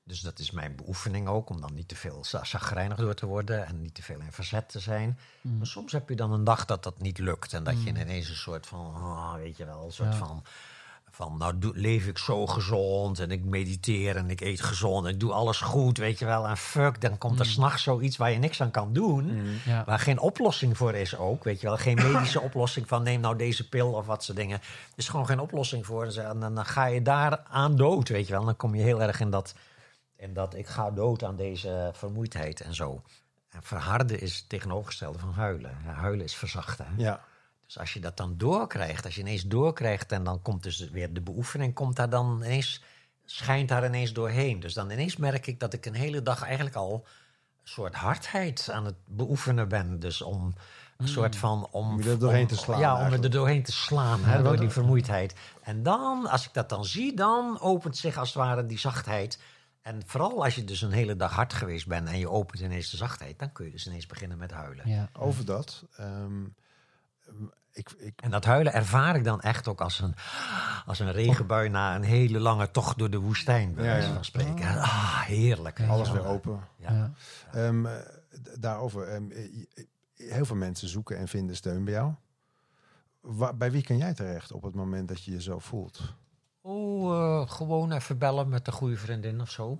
dus 0.03 0.21
dat 0.21 0.39
is 0.39 0.51
mijn 0.51 0.75
beoefening 0.75 1.27
ook, 1.27 1.49
om 1.49 1.61
dan 1.61 1.73
niet 1.73 1.87
te 1.87 1.95
veel 1.95 2.23
za- 2.25 2.43
zagrijnig 2.43 2.97
door 2.97 3.13
te 3.13 3.25
worden 3.25 3.65
en 3.65 3.81
niet 3.81 3.93
te 3.95 4.01
veel 4.03 4.19
in 4.19 4.31
verzet 4.31 4.69
te 4.69 4.79
zijn. 4.79 5.19
Mm. 5.41 5.57
Maar 5.57 5.67
soms 5.67 5.91
heb 5.91 6.09
je 6.09 6.15
dan 6.15 6.31
een 6.31 6.43
dag 6.43 6.65
dat 6.65 6.83
dat 6.83 6.99
niet 6.99 7.17
lukt 7.17 7.53
en 7.53 7.63
dat 7.63 7.83
je 7.83 7.89
ineens 7.89 8.29
een 8.29 8.35
soort 8.35 8.65
van, 8.67 8.93
ah, 8.95 9.33
weet 9.35 9.57
je 9.57 9.65
wel, 9.65 9.85
een 9.85 9.91
soort 9.91 10.11
Ja. 10.11 10.17
van, 10.17 10.43
van 11.11 11.37
nou 11.37 11.57
doe, 11.57 11.77
leef 11.77 12.07
ik 12.07 12.17
zo 12.17 12.47
gezond 12.47 13.19
en 13.19 13.31
ik 13.31 13.43
mediteer 13.43 14.15
en 14.15 14.29
ik 14.29 14.41
eet 14.41 14.61
gezond 14.61 15.05
en 15.05 15.11
ik 15.13 15.19
doe 15.19 15.31
alles 15.31 15.59
goed, 15.61 15.97
weet 15.97 16.19
je 16.19 16.25
wel. 16.25 16.47
En 16.47 16.57
fuck, 16.57 17.01
dan 17.01 17.17
komt 17.17 17.33
Mm. 17.33 17.39
er 17.39 17.45
s'nachts 17.45 17.83
zoiets 17.83 18.17
waar 18.17 18.31
je 18.31 18.37
niks 18.37 18.61
aan 18.61 18.71
kan 18.71 18.93
doen. 18.93 19.39
Ja. 19.65 19.83
Waar 19.85 19.99
geen 19.99 20.19
oplossing 20.19 20.77
voor 20.77 20.93
is 20.93 21.17
ook, 21.17 21.43
weet 21.43 21.61
je 21.61 21.67
wel. 21.67 21.77
Geen 21.77 21.95
medische 21.95 22.41
oplossing 22.49 22.87
van 22.87 23.03
neem 23.03 23.19
nou 23.21 23.35
deze 23.37 23.69
pil 23.69 23.91
of 23.93 24.05
wat 24.05 24.23
soort 24.23 24.37
dingen. 24.37 24.57
Er 24.59 24.93
is 24.95 25.09
gewoon 25.09 25.25
geen 25.25 25.39
oplossing 25.39 25.85
voor. 25.85 26.05
En 26.05 26.39
dan, 26.39 26.55
dan 26.55 26.65
ga 26.65 26.85
je 26.85 27.01
daar 27.01 27.39
aan 27.49 27.75
dood, 27.75 28.09
weet 28.09 28.27
je 28.27 28.33
wel. 28.33 28.45
Dan 28.45 28.55
kom 28.55 28.75
je 28.75 28.81
heel 28.83 29.01
erg 29.01 29.19
in 29.19 29.29
dat, 29.29 29.53
in 30.15 30.33
dat 30.33 30.55
ik 30.55 30.67
ga 30.67 30.91
dood 30.91 31.23
aan 31.23 31.35
deze 31.35 31.89
vermoeidheid 31.93 32.61
en 32.61 32.75
zo. 32.75 33.01
En 33.49 33.63
verharden 33.63 34.19
is 34.19 34.37
het 34.37 34.49
tegenovergestelde 34.49 35.19
van 35.19 35.31
huilen. 35.31 35.77
Ja, 35.85 35.91
huilen 35.91 36.25
is 36.25 36.35
verzachten. 36.35 36.85
hè. 36.85 36.93
Ja. 36.97 37.23
Dus 37.65 37.79
als 37.79 37.93
je 37.93 37.99
dat 37.99 38.17
dan 38.17 38.37
doorkrijgt, 38.37 39.05
als 39.05 39.15
je 39.15 39.21
ineens 39.21 39.43
doorkrijgt 39.43 40.11
en 40.11 40.23
dan 40.23 40.41
komt 40.41 40.63
dus 40.63 40.89
weer 40.89 41.13
de 41.13 41.21
beoefening, 41.21 41.73
komt 41.73 41.95
daar 41.95 42.09
dan 42.09 42.41
ineens, 42.43 42.83
schijnt 43.25 43.69
daar 43.69 43.85
ineens 43.85 44.13
doorheen. 44.13 44.59
Dus 44.59 44.73
dan 44.73 44.89
ineens 44.89 45.17
merk 45.17 45.47
ik 45.47 45.59
dat 45.59 45.73
ik 45.73 45.85
een 45.85 45.93
hele 45.93 46.21
dag 46.21 46.43
eigenlijk 46.43 46.75
al 46.75 46.93
een 47.63 47.69
soort 47.69 47.95
hardheid 47.95 48.69
aan 48.71 48.85
het 48.85 48.95
beoefenen 49.05 49.67
ben. 49.67 49.99
Dus 49.99 50.21
om 50.21 50.53
een 50.97 51.07
soort 51.07 51.35
van... 51.35 51.67
Om, 51.71 51.89
Om 51.89 52.01
er 52.01 52.19
doorheen 52.19 52.47
te 52.47 52.55
slaan 52.55 52.79
Ja, 52.79 53.05
om 53.05 53.13
er 53.13 53.29
doorheen 53.29 53.63
te 53.63 53.71
slaan, 53.71 54.23
hè, 54.23 54.43
door 54.43 54.57
die 54.57 54.69
vermoeidheid. 54.69 55.35
En 55.61 55.83
dan, 55.83 56.29
als 56.29 56.45
ik 56.45 56.53
dat 56.53 56.69
dan 56.69 56.85
zie, 56.85 57.15
dan 57.15 57.59
opent 57.59 57.97
zich 57.97 58.17
als 58.17 58.27
het 58.27 58.37
ware 58.37 58.65
die 58.65 58.79
zachtheid. 58.79 59.39
En 59.83 60.01
vooral 60.05 60.43
als 60.43 60.55
je 60.55 60.63
dus 60.63 60.81
een 60.81 60.91
hele 60.91 61.15
dag 61.15 61.31
hard 61.33 61.53
geweest 61.53 61.87
bent 61.87 62.07
en 62.07 62.17
je 62.19 62.29
opent 62.29 62.61
ineens 62.61 62.89
de 62.89 62.97
zachtheid, 62.97 63.39
dan 63.39 63.51
kun 63.51 63.65
je 63.65 63.71
dus 63.71 63.87
ineens 63.87 64.05
beginnen 64.05 64.37
met 64.37 64.51
huilen. 64.51 64.89
Ja. 64.89 65.09
Over 65.13 65.45
dat. 65.45 65.83
ehm, 65.95 66.43
ik, 67.71 67.91
ik, 67.97 68.21
En 68.21 68.31
dat 68.31 68.45
huilen 68.45 68.73
ervaar 68.73 69.15
ik 69.15 69.23
dan 69.23 69.41
echt 69.41 69.67
ook 69.67 69.81
als 69.81 69.99
een, 69.99 70.15
als 70.85 70.99
een 70.99 71.11
regenbui 71.11 71.69
na 71.69 71.95
een 71.95 72.03
hele 72.03 72.39
lange 72.39 72.71
tocht 72.71 72.97
door 72.97 73.09
de 73.09 73.17
woestijn, 73.17 73.73
bij 73.73 74.01
Ja, 74.01 74.13
van 74.13 74.25
spreken. 74.25 74.67
Ah, 74.81 75.21
heerlijk. 75.21 75.79
alles 75.87 76.11
weer 76.11 76.25
open. 76.25 76.59
Ja. 76.77 76.91
Ja. 76.91 77.11
Ehm, 77.51 77.85
eh, 77.85 77.93
daarover. 78.59 79.07
ehm, 79.07 79.31
eh, 79.31 79.43
eh, 79.45 79.85
heel 80.15 80.45
veel 80.45 80.55
mensen 80.55 80.87
zoeken 80.87 81.17
en 81.17 81.27
vinden 81.27 81.55
steun 81.55 81.83
bij 81.83 81.93
jou. 81.93 82.13
Wa- 83.21 83.53
bij 83.53 83.71
wie 83.71 83.83
kan 83.83 83.97
jij 83.97 84.13
terecht 84.13 84.51
op 84.51 84.63
het 84.63 84.75
moment 84.75 85.07
dat 85.07 85.23
je 85.23 85.31
je 85.31 85.41
zo 85.41 85.59
voelt? 85.59 86.13
Oh, 86.65 87.41
eh, 87.41 87.49
gewoon 87.49 87.91
even 87.91 88.17
bellen 88.17 88.49
met 88.49 88.67
een 88.67 88.73
goede 88.73 88.97
vriendin 88.97 89.41
of 89.41 89.49
zo. 89.49 89.79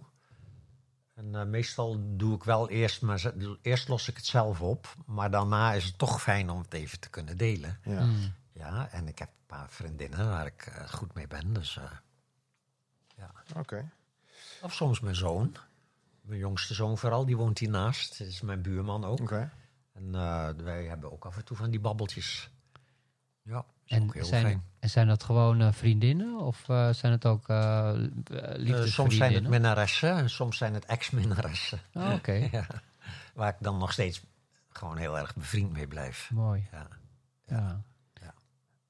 En 1.14 1.36
eh, 1.36 1.46
meestal 1.46 2.18
doe 2.18 2.36
ik 2.36 2.44
wel 2.44 2.70
eerst, 2.70 3.02
maar 3.02 3.34
eerst 3.62 3.88
los 3.88 4.08
ik 4.08 4.16
het 4.16 4.26
zelf 4.26 4.62
op. 4.62 4.96
Maar 5.06 5.32
daarna 5.32 5.74
is 5.74 5.86
het 5.86 5.98
toch 5.98 6.22
fijn 6.22 6.50
om 6.50 6.62
het 6.62 6.74
even 6.74 7.00
te 7.00 7.10
kunnen 7.10 7.38
delen. 7.38 7.80
Ja. 7.84 8.06
Mm. 8.06 8.34
Ja, 8.54 8.90
en 8.92 9.08
ik 9.08 9.20
heb 9.20 9.28
een 9.28 9.46
paar 9.46 9.70
vriendinnen 9.70 10.30
waar 10.30 10.46
ik 10.46 10.66
eh, 10.66 10.90
goed 10.90 11.14
mee 11.14 11.28
ben. 11.28 11.54
Dus, 11.54 11.78
eh, 11.78 11.92
Oké. 13.58 13.92
of 14.62 14.74
soms 14.74 15.00
mijn 15.00 15.16
zoon. 15.16 15.56
Mijn 16.22 16.40
jongste 16.40 16.74
zoon 16.74 16.98
vooral, 16.98 17.26
die 17.26 17.38
woont 17.38 17.60
hiernaast. 17.60 18.18
Dat 18.18 18.28
is 18.28 18.42
mijn 18.42 18.62
buurman 18.62 19.06
ook. 19.06 19.20
Oké. 19.20 19.52
En 19.94 20.16
eh, 20.16 20.50
wij 20.50 20.86
hebben 20.86 21.12
ook 21.12 21.26
af 21.26 21.38
en 21.38 21.46
toe 21.46 21.58
van 21.58 21.70
die 21.72 21.80
babbeltjes. 21.80 22.50
Ja, 23.42 23.66
is 23.86 23.98
En 23.98 24.04
ook 24.04 24.14
heel 24.14 24.26
zijn, 24.26 24.46
fijn. 24.46 24.66
En 24.84 24.90
zijn 24.90 25.08
dat 25.08 25.24
gewoon 25.24 25.62
eh, 25.62 25.72
vriendinnen 25.72 26.40
of 26.40 26.70
eh, 26.70 26.90
zijn 26.94 27.12
het 27.12 27.26
ook 27.26 27.48
eh 27.50 27.90
Eh, 27.90 27.96
liefdesvriendinnen? 27.96 28.90
soms 28.90 29.16
zijn 29.16 29.34
het 29.34 29.48
minnaressen 29.48 30.16
en 30.16 30.30
soms 30.30 30.58
zijn 30.58 30.74
het 30.74 30.86
ex-minnaressen. 30.86 31.80
Oh, 31.94 32.14
Oké, 32.18 32.32
ja. 32.52 32.66
Waar 33.34 33.50
ik 33.50 33.56
dan 33.60 33.78
nog 33.78 33.92
steeds 33.92 34.22
gewoon 34.70 34.98
heel 34.98 35.18
erg 35.18 35.36
bevriend 35.36 35.72
mee 35.74 35.88
blijf. 35.88 36.30
mooi. 36.34 36.68
Ja. 36.72 36.88
Ja. 37.48 37.82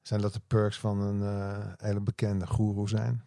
Zijn 0.01 0.21
dat 0.21 0.33
de 0.33 0.41
perks 0.47 0.79
van 0.79 0.99
een 1.01 1.21
eh, 1.21 1.65
hele 1.77 1.99
bekende 1.99 2.47
goeroe 2.47 2.89
zijn? 2.89 3.23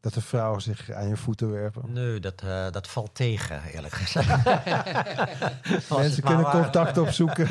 Dat 0.00 0.14
de 0.14 0.20
vrouwen 0.20 0.62
zich 0.62 0.90
aan 0.90 1.08
je 1.08 1.16
voeten 1.16 1.50
werpen? 1.50 1.92
Nee, 1.92 2.20
dat, 2.20 2.42
eh, 2.42 2.70
dat 2.70 2.88
valt 2.88 3.14
tegen, 3.14 3.62
eerlijk 3.62 3.94
gezegd. 3.94 4.28
Mensen 5.96 6.22
kunnen 6.22 6.42
waar. 6.42 6.62
contact 6.62 6.98
opzoeken. 6.98 7.48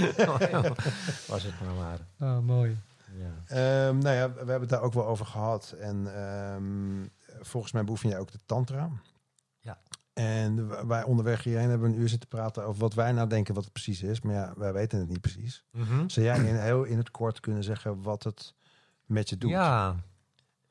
Was 1.27 1.43
het 1.43 1.53
maar 1.63 1.75
waar. 1.75 1.99
Oh, 2.19 2.39
mooi. 2.39 2.77
Ja. 3.13 3.33
Ehm, 3.47 3.97
nou 3.97 4.15
ja, 4.15 4.31
we 4.31 4.37
hebben 4.37 4.59
het 4.59 4.69
daar 4.69 4.81
ook 4.81 4.93
wel 4.93 5.07
over 5.07 5.25
gehad. 5.25 5.75
En 5.79 6.15
ehm, 6.15 7.07
volgens 7.41 7.73
mij 7.73 7.83
beoefen 7.83 8.09
jij 8.09 8.19
ook 8.19 8.31
de 8.31 8.39
tantra. 8.45 8.89
Ja. 9.59 9.79
En 10.13 10.87
wij 10.87 11.03
onderweg 11.03 11.43
hierheen 11.43 11.69
hebben 11.69 11.89
een 11.89 11.99
uur 11.99 12.09
zitten 12.09 12.29
praten 12.29 12.63
over 12.63 12.81
wat 12.81 12.93
wij 12.93 13.11
nou 13.11 13.27
denken 13.27 13.53
wat 13.53 13.63
het 13.63 13.73
precies 13.73 14.01
is. 14.01 14.21
Maar 14.21 14.33
ja, 14.33 14.53
wij 14.57 14.73
weten 14.73 14.99
het 14.99 15.09
niet 15.09 15.21
precies. 15.21 15.63
Mhm. 15.71 16.09
Zou 16.09 16.25
jij 16.25 16.37
in, 16.37 16.55
heel 16.55 16.83
in 16.83 16.97
het 16.97 17.11
kort 17.11 17.39
kunnen 17.39 17.63
zeggen 17.63 18.01
wat 18.01 18.23
het 18.23 18.53
met 19.05 19.29
je 19.29 19.37
doet? 19.37 19.49
Ja, 19.49 19.95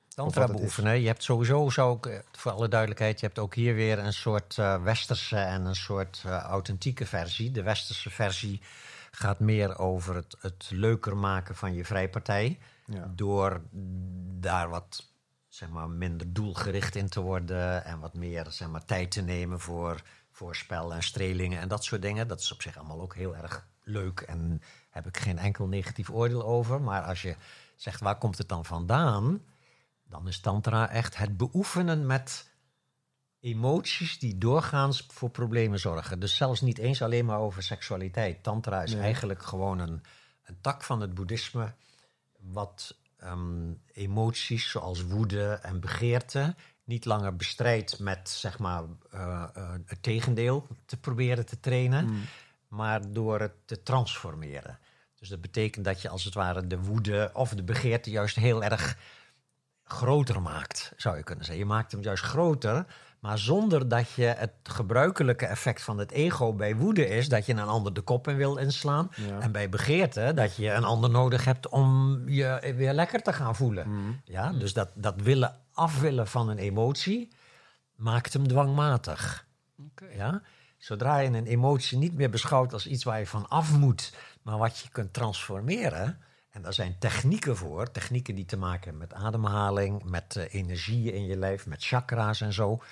tantra 0.08 0.46
beoefenen. 0.46 1.00
Je 1.00 1.06
hebt 1.06 1.22
sowieso, 1.22 1.70
zou 1.70 1.96
ik, 1.96 2.06
eh, 2.06 2.18
voor 2.32 2.52
alle 2.52 2.68
duidelijkheid, 2.68 3.20
je 3.20 3.26
hebt 3.26 3.38
ook 3.38 3.54
hier 3.54 3.74
weer 3.74 3.98
een 3.98 4.12
soort 4.12 4.58
eh, 4.58 4.82
westerse 4.82 5.36
en 5.36 5.64
een 5.64 5.76
soort 5.76 6.22
eh, 6.26 6.42
authentieke 6.42 7.06
versie. 7.06 7.50
De 7.50 7.62
westerse 7.62 8.10
versie 8.10 8.60
gaat 9.10 9.40
meer 9.40 9.78
over 9.78 10.14
het, 10.14 10.36
het 10.40 10.68
leuker 10.70 11.16
maken 11.16 11.54
van 11.54 11.74
je 11.74 11.84
vrijpartij. 11.84 12.58
Ja. 12.84 13.12
Door 13.14 13.62
daar 14.40 14.68
wat 14.68 15.12
zeg 15.48 15.68
maar, 15.68 15.88
minder 15.90 16.32
doelgericht 16.32 16.94
in 16.94 17.08
te 17.08 17.20
worden 17.20 17.84
en 17.84 18.00
wat 18.00 18.14
meer 18.14 18.46
zeg 18.48 18.68
maar, 18.68 18.84
tijd 18.84 19.10
te 19.10 19.20
nemen 19.20 19.60
voor 19.60 20.02
voorspel 20.30 20.94
en 20.94 21.02
strelingen 21.02 21.60
en 21.60 21.68
dat 21.68 21.84
soort 21.84 22.02
dingen. 22.02 22.28
Dat 22.28 22.40
is 22.40 22.52
op 22.52 22.62
zich 22.62 22.76
allemaal 22.76 23.00
ook 23.00 23.14
heel 23.14 23.36
erg 23.36 23.66
leuk 23.82 24.20
en 24.20 24.62
heb 24.90 25.06
ik 25.06 25.16
geen 25.16 25.38
enkel 25.38 25.66
negatief 25.66 26.10
oordeel 26.10 26.44
over. 26.44 26.80
Maar 26.80 27.02
als 27.02 27.22
je 27.22 27.36
zegt 27.76 28.00
waar 28.00 28.18
komt 28.18 28.38
het 28.38 28.48
dan 28.48 28.64
vandaan, 28.64 29.42
dan 30.04 30.28
is 30.28 30.40
tantra 30.40 30.90
echt 30.90 31.16
het 31.16 31.36
beoefenen 31.36 32.06
met 32.06 32.50
emoties 33.40 34.18
die 34.18 34.38
doorgaans 34.38 35.06
voor 35.08 35.30
problemen 35.30 35.78
zorgen. 35.78 36.20
Dus 36.20 36.36
zelfs 36.36 36.60
niet 36.60 36.78
eens 36.78 37.02
alleen 37.02 37.24
maar 37.24 37.38
over 37.38 37.62
seksualiteit. 37.62 38.42
Tantra 38.42 38.82
is 38.82 38.92
Nee. 38.92 39.02
eigenlijk 39.02 39.42
gewoon 39.42 39.78
een, 39.78 40.02
een 40.44 40.58
tak 40.60 40.82
van 40.82 41.00
het 41.00 41.14
boeddhisme 41.14 41.74
wat 42.40 42.96
ehm, 43.18 43.72
emoties 43.92 44.70
zoals 44.70 45.02
woede 45.04 45.52
en 45.52 45.80
begeerte 45.80 46.54
niet 46.84 47.04
langer 47.04 47.36
bestrijdt 47.36 47.98
met 47.98 48.28
zeg 48.28 48.58
maar 48.58 48.82
eh, 49.10 49.44
eh, 49.54 49.70
het 49.86 50.02
tegendeel 50.02 50.66
te 50.86 50.96
proberen 50.96 51.46
te 51.46 51.60
trainen, 51.60 52.04
Mm. 52.06 52.20
maar 52.68 53.12
door 53.12 53.40
het 53.40 53.52
te 53.64 53.82
transformeren. 53.82 54.78
Dus 55.14 55.28
dat 55.28 55.40
betekent 55.40 55.84
dat 55.84 56.02
je 56.02 56.08
als 56.08 56.24
het 56.24 56.34
ware 56.34 56.66
de 56.66 56.80
woede 56.80 57.30
of 57.32 57.50
de 57.54 57.62
begeerte 57.62 58.10
juist 58.10 58.36
heel 58.36 58.62
erg 58.64 58.96
groter 59.84 60.42
maakt, 60.42 60.92
zou 60.96 61.16
je 61.16 61.22
kunnen 61.22 61.44
zeggen. 61.44 61.64
Je 61.64 61.70
maakt 61.70 61.92
hem 61.92 62.02
juist 62.02 62.22
groter, 62.24 62.86
maar 63.20 63.38
zonder 63.38 63.88
dat 63.88 64.10
je 64.10 64.24
het 64.24 64.52
gebruikelijke 64.62 65.46
effect 65.46 65.82
van 65.82 65.98
het 65.98 66.10
ego 66.10 66.52
bij 66.52 66.76
woede 66.76 67.08
is 67.08 67.28
dat 67.28 67.46
je 67.46 67.52
een 67.52 67.58
ander 67.58 67.94
de 67.94 68.00
kop 68.00 68.28
in 68.28 68.36
wil 68.36 68.56
inslaan. 68.56 69.10
Ja. 69.16 69.40
En 69.40 69.52
bij 69.52 69.68
begeerte 69.68 70.32
dat 70.34 70.56
je 70.56 70.72
een 70.72 70.84
ander 70.84 71.10
nodig 71.10 71.44
hebt 71.44 71.68
om 71.68 72.22
je 72.26 72.72
weer 72.76 72.92
lekker 72.92 73.22
te 73.22 73.32
gaan 73.32 73.56
voelen. 73.56 73.88
Mm. 73.88 74.20
Ja, 74.24 74.52
dus 74.52 74.72
dat, 74.72 74.90
dat 74.94 75.20
willen 75.20 75.56
afwillen 75.72 76.26
van 76.26 76.48
een 76.48 76.58
emotie 76.58 77.32
maakt 77.94 78.32
hem 78.32 78.48
dwangmatig. 78.48 79.46
Ja? 80.16 80.42
Zodra 80.78 81.18
je 81.18 81.28
een 81.28 81.46
emotie 81.46 81.98
niet 81.98 82.14
meer 82.14 82.30
beschouwt 82.30 82.72
als 82.72 82.86
iets 82.86 83.04
waar 83.04 83.18
je 83.18 83.26
van 83.26 83.48
af 83.48 83.78
moet, 83.78 84.12
maar 84.42 84.58
wat 84.58 84.78
je 84.78 84.88
kunt 84.88 85.12
transformeren. 85.12 86.18
En 86.50 86.62
daar 86.62 86.74
zijn 86.74 86.96
technieken 86.98 87.56
voor, 87.56 87.90
technieken 87.90 88.34
die 88.34 88.44
te 88.44 88.56
maken 88.56 88.82
hebben 88.82 89.08
met 89.08 89.14
ademhaling, 89.14 90.04
met 90.04 90.36
eh, 90.36 90.54
energieën 90.54 91.14
in 91.14 91.26
je 91.26 91.36
lijf, 91.36 91.66
met 91.66 91.84
chakra's 91.84 92.40
en 92.40 92.52
zo. 92.52 92.82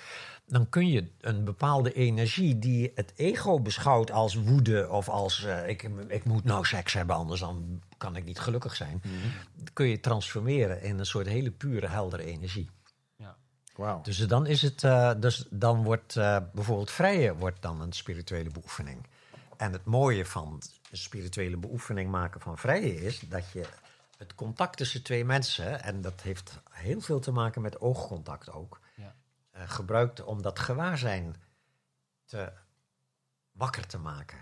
Dan 0.45 0.69
kun 0.69 0.87
je 0.87 1.11
een 1.21 1.43
bepaalde 1.43 1.93
energie 1.93 2.59
die 2.59 2.91
het 2.95 3.13
ego 3.15 3.59
beschouwt 3.59 4.11
als 4.11 4.35
woede 4.35 4.89
of 4.89 5.09
als 5.09 5.43
eh, 5.43 5.67
ik, 5.69 5.89
ik 6.07 6.23
moet 6.23 6.43
nou 6.43 6.65
seks 6.65 6.93
hebben, 6.93 7.15
anders 7.15 7.39
dan 7.39 7.81
kan 7.97 8.15
ik 8.15 8.25
niet 8.25 8.39
gelukkig 8.39 8.75
zijn. 8.75 9.01
Kun 9.73 9.87
je 9.87 9.99
transformeren 9.99 10.81
in 10.81 10.99
een 10.99 11.05
soort 11.05 11.27
hele 11.27 11.51
pure, 11.51 11.87
heldere 11.87 12.23
energie. 12.23 12.69
Wauw. 13.77 14.01
Dus 14.01 14.17
dan 14.17 14.45
is 14.45 14.61
het, 14.61 14.83
eh, 14.83 15.11
dus 15.17 15.47
dan 15.49 15.83
wordt 15.83 16.15
eh, 16.15 16.37
bijvoorbeeld 16.53 16.91
vrije 16.91 17.35
wordt 17.35 17.61
dan 17.61 17.81
een 17.81 17.93
spirituele 17.93 18.49
beoefening. 18.49 19.05
En 19.57 19.71
het 19.71 19.85
mooie 19.85 20.25
van 20.25 20.61
een 20.91 20.97
spirituele 20.97 21.57
beoefening 21.57 22.09
maken 22.11 22.41
van 22.41 22.57
vrije 22.57 22.95
is 23.01 23.19
dat 23.19 23.51
je 23.51 23.65
het 24.17 24.35
contact 24.35 24.77
tussen 24.77 25.03
twee 25.03 25.25
mensen, 25.25 25.83
en 25.83 26.01
dat 26.01 26.21
heeft 26.21 26.59
heel 26.69 27.01
veel 27.01 27.19
te 27.19 27.31
maken 27.31 27.61
met 27.61 27.79
oogcontact 27.79 28.51
ook, 28.51 28.79
Ja. 28.95 29.15
eh, 29.51 29.69
gebruikt 29.69 30.23
om 30.23 30.41
dat 30.41 30.59
gewaarzijn 30.59 31.35
te 32.25 32.51
wakker 33.51 33.87
te 33.87 33.97
maken. 33.97 34.37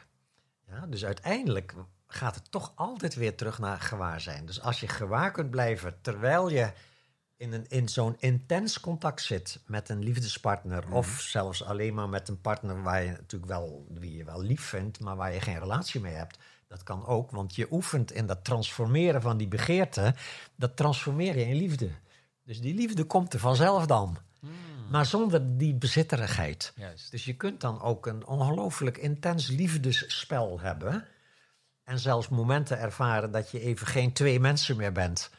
Ja, 0.67 0.85
dus 0.85 1.05
uiteindelijk 1.05 1.73
gaat 2.07 2.35
het 2.35 2.51
toch 2.51 2.71
altijd 2.75 3.15
weer 3.15 3.35
terug 3.35 3.59
naar 3.59 3.79
gewaarzijn. 3.81 4.45
Dus 4.45 4.61
als 4.61 4.79
je 4.79 4.87
gewaar 4.87 5.31
kunt 5.31 5.49
blijven 5.49 6.01
terwijl 6.01 6.49
je 6.49 6.71
in, 7.37 7.53
een, 7.53 7.67
in 7.67 7.89
zo'n 7.89 8.15
intens 8.19 8.79
contact 8.79 9.21
zit 9.21 9.59
met 9.65 9.89
een 9.89 10.03
liefdespartner, 10.03 10.91
of 10.91 11.21
zelfs 11.21 11.63
alleen 11.63 11.93
maar 11.93 12.09
met 12.09 12.27
een 12.27 12.41
partner 12.41 12.83
waar 12.83 13.03
je 13.03 13.11
natuurlijk 13.11 13.51
wel, 13.51 13.85
wie 13.89 14.17
je 14.17 14.23
wel 14.23 14.41
lief 14.41 14.61
vindt, 14.61 14.99
maar 14.99 15.15
waar 15.15 15.33
je 15.33 15.41
geen 15.41 15.59
relatie 15.59 16.01
mee 16.01 16.13
hebt. 16.13 16.37
Dat 16.67 16.83
kan 16.83 17.05
ook, 17.05 17.31
want 17.31 17.55
je 17.55 17.67
oefent 17.71 18.11
in 18.11 18.25
dat 18.25 18.43
transformeren 18.43 19.21
van 19.21 19.37
die 19.37 19.47
begeerte, 19.47 20.15
dat 20.55 20.75
transformeer 20.75 21.37
je 21.37 21.45
in 21.45 21.55
liefde. 21.55 21.89
Dus 22.43 22.61
die 22.61 22.73
liefde 22.73 23.03
komt 23.03 23.33
er 23.33 23.39
vanzelf 23.39 23.85
dan. 23.85 24.17
Maar 24.89 25.05
zonder 25.05 25.57
die 25.57 25.75
bezitterigheid. 25.75 26.73
Juist. 26.75 27.11
Dus 27.11 27.25
je 27.25 27.35
kunt 27.35 27.61
dan 27.61 27.81
ook 27.81 28.05
een 28.05 28.25
ongelooflijk 28.25 28.97
intens 28.97 29.47
liefdesspel 29.47 30.59
hebben. 30.59 31.07
En 31.83 31.99
zelfs 31.99 32.29
momenten 32.29 32.79
ervaren 32.79 33.31
dat 33.31 33.51
je 33.51 33.59
even 33.59 33.87
geen 33.87 34.13
twee 34.13 34.39
mensen 34.39 34.77
meer 34.77 34.91
bent. 34.91 35.29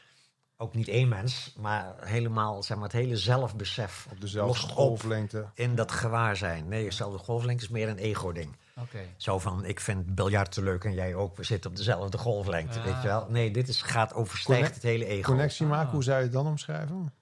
Ook 0.59 0.75
niet 0.75 0.89
één 0.89 1.09
mens, 1.09 1.55
maar 1.59 1.95
helemaal 2.01 2.63
zeg 2.63 2.77
maar, 2.77 2.87
het 2.87 2.97
hele 2.97 3.17
zelfbesef 3.17 4.07
Op 4.11 4.21
dezelfde 4.21 4.53
lost 4.61 4.71
op 4.71 4.77
golflengte. 4.77 5.47
in 5.55 5.75
dat 5.75 5.93
gewaarzijn. 5.93 6.69
Nee, 6.69 6.85
dezelfde 6.85 7.19
golflengte 7.19 7.65
is 7.65 7.71
meer 7.71 7.89
een 7.89 7.99
ego-ding. 7.99 8.57
Oké. 8.81 8.99
Zo 9.17 9.39
van, 9.39 9.65
ik 9.65 9.81
vind 9.81 10.15
biljart 10.15 10.53
te 10.53 10.63
leuk 10.63 10.85
en 10.85 10.95
jij 10.95 11.15
ook. 11.15 11.37
We 11.37 11.45
zitten 11.45 11.71
op 11.71 11.77
dezelfde 11.77 12.19
golflengte, 12.19 12.79
Ah. 12.79 12.85
weet 12.85 13.03
je 13.03 13.09
wel. 13.09 13.27
Nee, 13.31 13.51
dit 13.51 13.69
is, 13.69 13.83
gaat 13.83 14.15
overstijgt 14.15 14.61
Connect- 14.61 14.75
het 14.75 14.93
hele 14.93 15.07
ego. 15.07 15.31
Connectie 15.31 15.67
maken, 15.67 15.87
Ah. 15.87 15.93
hoe 15.93 16.03
zou 16.03 16.17
je 16.19 16.23
het 16.25 16.33
dan 16.33 16.47
omschrijven? 16.47 17.13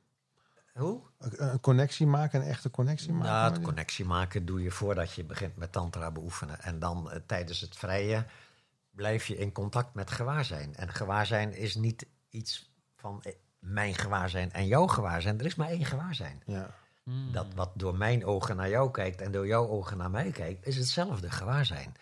Hoe? 0.74 1.00
Een 1.18 1.60
connectie 1.60 2.06
maken, 2.06 2.40
een 2.40 2.46
echte 2.48 2.70
connectie 2.70 3.12
maken? 3.12 3.26
Nou, 3.30 3.42
het 3.42 3.50
met 3.52 3.60
je? 3.60 3.66
connectie 3.66 4.04
maken 4.04 4.46
doe 4.46 4.62
je 4.62 4.70
voordat 4.70 5.12
je 5.12 5.24
begint 5.24 5.56
met 5.56 5.72
tantra 5.72 6.10
beoefenen. 6.10 6.60
En 6.62 6.78
dan 6.78 7.10
eh, 7.10 7.20
tijdens 7.26 7.60
het 7.60 7.76
vrije 7.76 8.24
blijf 8.90 9.26
je 9.26 9.36
in 9.36 9.52
contact 9.52 9.94
met 9.94 10.10
gewaarzijn. 10.10 10.74
En 10.76 10.92
gewaarzijn 10.92 11.56
is 11.56 11.74
niet 11.74 12.06
iets 12.30 12.72
van 13.04 13.22
eh, 13.22 13.32
mijn 13.58 13.94
gewaarzijn 13.94 14.52
en 14.52 14.66
jouw 14.66 14.86
gewaarzijn. 14.86 15.38
Er 15.38 15.46
is 15.46 15.54
maar 15.54 15.68
één 15.68 15.84
gewaarzijn. 15.84 16.42
Ja. 16.46 16.74
Hmm. 17.02 17.32
Dat 17.32 17.46
wat 17.54 17.70
door 17.74 17.96
mijn 17.96 18.24
ogen 18.24 18.56
naar 18.56 18.68
jou 18.68 18.90
kijkt 18.90 19.20
en 19.20 19.32
door 19.32 19.46
jouw 19.46 19.68
ogen 19.68 19.96
naar 19.96 20.10
mij 20.10 20.30
kijkt, 20.30 20.66
is 20.66 20.76
hetzelfde 20.76 21.30
gewaarzijn. 21.30 21.94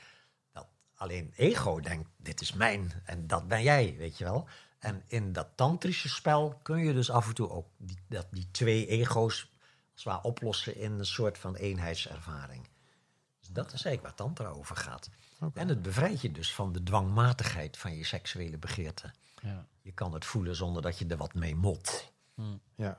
Dat 0.52 0.66
alleen 0.94 1.32
ego 1.36 1.80
denkt, 1.80 2.08
dit 2.16 2.40
is 2.40 2.52
mijn 2.52 2.92
en 3.04 3.26
dat 3.26 3.48
ben 3.48 3.62
jij, 3.62 3.94
weet 3.98 4.18
je 4.18 4.24
wel. 4.24 4.48
En 4.78 5.02
in 5.06 5.32
dat 5.32 5.48
tantrische 5.54 6.08
spel 6.08 6.58
kun 6.62 6.84
je 6.84 6.92
dus 6.92 7.10
af 7.10 7.28
en 7.28 7.34
toe 7.34 7.50
ook 7.50 7.66
die, 7.76 7.98
dat, 8.08 8.26
die 8.30 8.48
twee 8.50 8.86
ego's 8.86 9.50
ware 10.02 10.22
oplossen 10.22 10.76
in 10.76 10.92
een 10.92 11.06
soort 11.06 11.38
van 11.38 11.54
eenheidservaring. 11.54 12.68
Dus 13.40 13.48
dat 13.48 13.72
is 13.72 13.84
eigenlijk 13.84 14.02
waar 14.02 14.26
tantra 14.26 14.48
over 14.48 14.76
gaat. 14.76 15.10
En 15.54 15.68
het 15.68 15.82
bevrijdt 15.82 16.20
je 16.20 16.32
dus 16.32 16.54
van 16.54 16.72
de 16.72 16.82
dwangmatigheid 16.82 17.78
van 17.78 17.96
je 17.96 18.04
seksuele 18.04 18.58
begeerte. 18.58 19.12
Ja. 19.42 19.66
Je 19.82 19.92
kan 19.92 20.14
het 20.14 20.24
voelen 20.24 20.56
zonder 20.56 20.82
dat 20.82 20.98
je 20.98 21.06
er 21.06 21.16
wat 21.16 21.34
mee 21.34 21.56
mot. 21.56 22.12
ja, 22.34 22.44
Ja, 22.74 22.98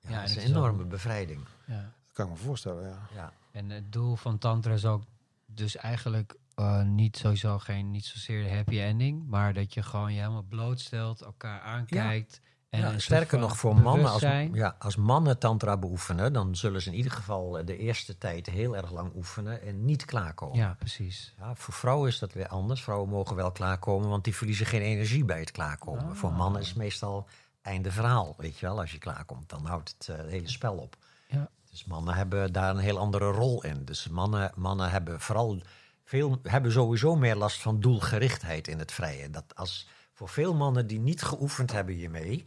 Ja, 0.00 0.20
dat 0.20 0.30
is 0.30 0.36
een 0.36 0.42
enorme 0.42 0.84
bevrijding. 0.84 1.46
ja. 1.66 1.80
dat 1.82 2.12
kan 2.12 2.26
ik 2.26 2.32
me 2.32 2.38
voorstellen, 2.38 2.88
ja. 2.88 3.08
Ja. 3.14 3.32
En 3.52 3.70
het 3.70 3.92
doel 3.92 4.16
van 4.16 4.38
tantra 4.38 4.72
is 4.72 4.84
ook 4.84 5.02
dus 5.46 5.76
eigenlijk 5.76 6.36
eh, 6.54 6.82
niet 6.82 7.16
sowieso 7.16 7.58
geen, 7.58 7.90
niet 7.90 8.04
zozeer 8.04 8.42
de 8.42 8.50
happy 8.50 8.78
ending, 8.78 9.26
maar 9.26 9.54
dat 9.54 9.74
je 9.74 9.82
gewoon 9.82 10.12
je 10.12 10.20
helemaal 10.20 10.42
blootstelt, 10.48 11.20
elkaar 11.20 11.60
aankijkt. 11.60 12.40
En 12.72 12.80
Ja, 12.80 12.98
sterker 12.98 13.38
nog, 13.38 13.56
voor 13.56 13.76
mannen, 13.76 14.10
als, 14.10 14.20
ja, 14.52 14.76
als 14.78 14.96
mannen 14.96 15.38
tantra 15.38 15.76
beoefenen, 15.76 16.32
dan 16.32 16.56
zullen 16.56 16.82
ze 16.82 16.90
in 16.90 16.96
ieder 16.96 17.12
geval 17.12 17.58
eh, 17.58 17.66
de 17.66 17.76
eerste 17.76 18.18
tijd 18.18 18.46
heel 18.46 18.76
erg 18.76 18.90
lang 18.90 19.12
oefenen 19.14 19.62
en 19.62 19.84
niet 19.84 20.04
klaarkomen. 20.04 20.58
Ja, 20.58 20.74
precies. 20.78 21.34
Ja, 21.38 21.54
voor 21.54 21.74
vrouwen 21.74 22.08
is 22.08 22.18
dat 22.18 22.32
weer 22.32 22.48
anders. 22.48 22.82
Vrouwen 22.82 23.08
mogen 23.08 23.36
wel 23.36 23.52
klaarkomen, 23.52 24.08
want 24.08 24.24
die 24.24 24.36
verliezen 24.36 24.66
geen 24.66 24.82
energie 24.82 25.24
bij 25.24 25.40
het 25.40 25.50
klaarkomen. 25.50 26.04
Ah. 26.04 26.14
Voor 26.14 26.32
mannen 26.32 26.60
is 26.60 26.68
het 26.68 26.76
meestal 26.76 27.26
einde 27.62 27.90
verhaal, 27.90 28.34
weet 28.38 28.58
je 28.58 28.66
wel. 28.66 28.80
Als 28.80 28.92
je 28.92 28.98
klaarkomt, 28.98 29.48
dan 29.48 29.66
houdt 29.66 29.94
het 29.98 30.08
eh, 30.08 30.26
hele 30.26 30.48
spel 30.48 30.76
op. 30.76 30.96
Ja. 31.26 31.48
Dus 31.70 31.84
mannen 31.84 32.14
hebben 32.14 32.52
daar 32.52 32.70
een 32.70 32.78
heel 32.78 32.98
andere 32.98 33.30
rol 33.30 33.64
in. 33.64 33.84
Dus 33.84 34.08
mannen, 34.08 34.52
mannen 34.54 34.90
hebben 34.90 35.20
vooral 35.20 35.60
veel, 36.04 36.38
hebben 36.42 36.72
sowieso 36.72 37.16
meer 37.16 37.36
last 37.36 37.62
van 37.62 37.80
doelgerichtheid 37.80 38.68
in 38.68 38.78
het 38.78 38.92
vrije. 38.92 39.30
Dat 39.30 39.44
als 39.54 39.88
voor 40.12 40.28
veel 40.28 40.54
mannen 40.54 40.86
die 40.86 41.00
niet 41.00 41.22
geoefend 41.22 41.72
hebben 41.72 41.94
hiermee 41.94 42.46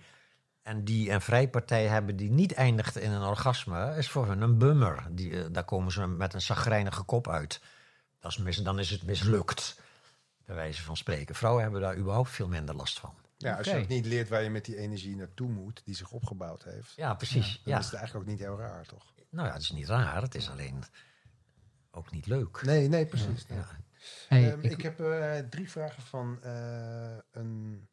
en 0.66 0.84
die 0.84 1.12
een 1.12 1.22
vrijpartij 1.22 1.88
hebben 1.88 2.16
die 2.16 2.30
niet 2.32 2.54
eindigt 2.54 2.98
in 2.98 3.12
een 3.12 3.22
orgasme, 3.22 3.96
is 3.98 4.10
voor 4.10 4.28
hun 4.28 4.42
een 4.42 4.58
bummer. 4.58 5.08
Die, 5.12 5.40
eh, 5.44 5.46
daar 5.52 5.64
komen 5.64 5.92
ze 5.92 6.08
met 6.08 6.34
een 6.34 6.42
zagrijnige 6.42 7.04
kop 7.04 7.28
uit. 7.30 7.62
Dat 8.20 8.32
is 8.32 8.38
mis, 8.38 8.58
dan 8.58 8.80
is 8.80 8.90
het 8.90 9.04
mislukt, 9.04 9.82
bij 10.46 10.56
wijze 10.56 10.82
van 10.84 10.98
spreken. 10.98 11.36
Vrouwen 11.36 11.64
hebben 11.64 11.82
daar 11.82 11.98
überhaupt 11.98 12.30
veel 12.30 12.48
minder 12.48 12.76
last 12.76 13.00
van. 13.00 13.14
Ja, 13.38 13.58
als 13.58 13.68
je 13.68 13.78
ook 13.78 13.88
niet 13.88 14.06
leert 14.06 14.30
waar 14.30 14.44
je 14.44 14.50
met 14.50 14.66
die 14.66 14.78
energie 14.78 15.16
naartoe 15.16 15.50
moet, 15.50 15.82
die 15.86 15.96
zich 15.96 16.12
opgebouwd 16.12 16.64
heeft, 16.64 16.94
Ja, 16.96 17.14
precies. 17.14 17.62
dan 17.64 17.74
Ja. 17.74 17.80
is 17.80 17.86
het 17.86 17.94
eigenlijk 17.96 18.26
ook 18.26 18.32
niet 18.32 18.42
heel 18.42 18.58
raar, 18.58 18.86
toch? 18.86 19.04
Nou 19.30 19.48
ja, 19.48 19.54
het 19.54 19.62
is 19.62 19.72
niet 19.72 19.88
raar. 19.88 20.22
Het 20.22 20.36
is 20.36 20.50
alleen 20.50 20.84
ook 21.92 22.12
niet 22.12 22.26
leuk. 22.26 22.62
Nee, 22.62 22.88
nee, 22.88 23.06
precies. 23.06 23.46
Ja. 23.48 23.68
Hey, 24.28 24.52
Ehm, 24.52 24.60
ik- 24.62 24.72
ik, 24.72 24.82
heb 24.82 25.00
eh, 25.00 25.38
drie 25.50 25.70
vragen 25.72 26.04
van 26.04 26.42
eh, 26.44 27.18
een 27.32 27.88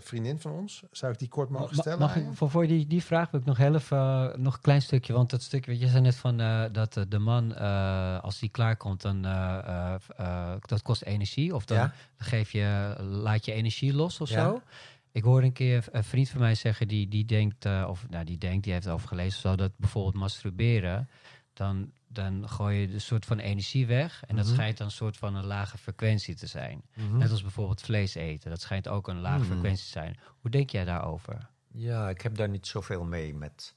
vriendin 0.00 0.40
van 0.40 0.52
ons. 0.52 0.82
Zou 0.90 1.12
ik 1.12 1.18
die 1.18 1.28
kort 1.28 1.48
mogen 1.48 1.76
stellen? 1.76 1.98
Mag 1.98 2.16
ik, 2.16 2.24
voor, 2.32 2.50
voor 2.50 2.66
die, 2.66 2.86
die 2.86 3.02
vraag 3.02 3.30
wil 3.30 3.40
ik 3.40 3.46
nog 3.46 3.56
heel 3.56 3.74
even, 3.74 3.98
eh, 4.32 4.38
nog 4.38 4.54
een 4.54 4.60
klein 4.60 4.82
stukje. 4.82 5.12
Want 5.12 5.30
dat 5.30 5.42
stukje, 5.42 5.70
weet 5.70 5.80
je, 5.80 5.88
zei 5.88 6.00
net 6.02 6.16
van 6.16 6.40
eh, 6.40 6.64
dat 6.72 6.96
eh, 6.96 7.04
de 7.08 7.18
man, 7.18 7.54
eh, 7.54 8.20
als 8.20 8.38
die 8.38 8.48
klaarkomt, 8.48 9.02
dan 9.02 9.24
eh, 9.24 9.58
eh, 9.64 9.94
eh, 10.16 10.52
dat 10.60 10.82
kost 10.82 11.02
energie. 11.02 11.54
Of 11.54 11.64
dan 11.64 11.76
Ja. 11.78 11.92
geef 12.16 12.50
je, 12.52 12.96
laat 13.00 13.44
je 13.44 13.52
energie 13.52 13.94
los 13.94 14.20
of 14.20 14.28
Ja. 14.28 14.40
zo. 14.44 14.62
Ik 15.12 15.22
hoorde 15.22 15.46
een 15.46 15.52
keer 15.52 15.84
een 15.92 16.04
vriend 16.04 16.28
van 16.28 16.40
mij 16.40 16.54
zeggen, 16.54 16.88
die, 16.88 17.08
die 17.08 17.24
denkt, 17.24 17.64
eh, 17.64 17.86
of 17.88 18.06
nou, 18.08 18.24
die 18.24 18.38
denkt, 18.38 18.64
die 18.64 18.72
heeft 18.72 18.88
over 18.88 19.08
gelezen, 19.08 19.40
zo, 19.40 19.54
dat 19.56 19.72
bijvoorbeeld 19.76 20.14
masturberen, 20.14 21.08
dan, 21.52 21.90
dan 22.08 22.48
gooi 22.48 22.78
je 22.80 22.92
een 22.94 23.00
soort 23.00 23.24
van 23.24 23.38
energie 23.38 23.86
weg. 23.86 24.24
En 24.26 24.36
dat 24.36 24.44
Mhm. 24.44 24.54
schijnt 24.54 24.76
dan 24.78 24.86
een 24.86 24.92
soort 24.92 25.16
van 25.16 25.34
een 25.34 25.44
lage 25.46 25.78
frequentie 25.78 26.34
te 26.34 26.46
zijn. 26.46 26.82
Mhm. 26.94 27.16
Net 27.16 27.30
als 27.30 27.42
bijvoorbeeld 27.42 27.80
vlees 27.80 28.14
eten. 28.14 28.50
Dat 28.50 28.60
schijnt 28.60 28.88
ook 28.88 29.08
een 29.08 29.20
lage 29.20 29.38
Mhm. 29.38 29.46
frequentie 29.52 29.84
te 29.84 29.90
zijn. 29.90 30.18
Hoe 30.40 30.50
denk 30.50 30.70
jij 30.70 30.84
daarover? 30.84 31.48
Ja, 31.72 32.08
ik 32.08 32.20
heb 32.20 32.34
daar 32.36 32.48
niet 32.48 32.66
zoveel 32.66 33.04
mee 33.04 33.34
met. 33.34 33.74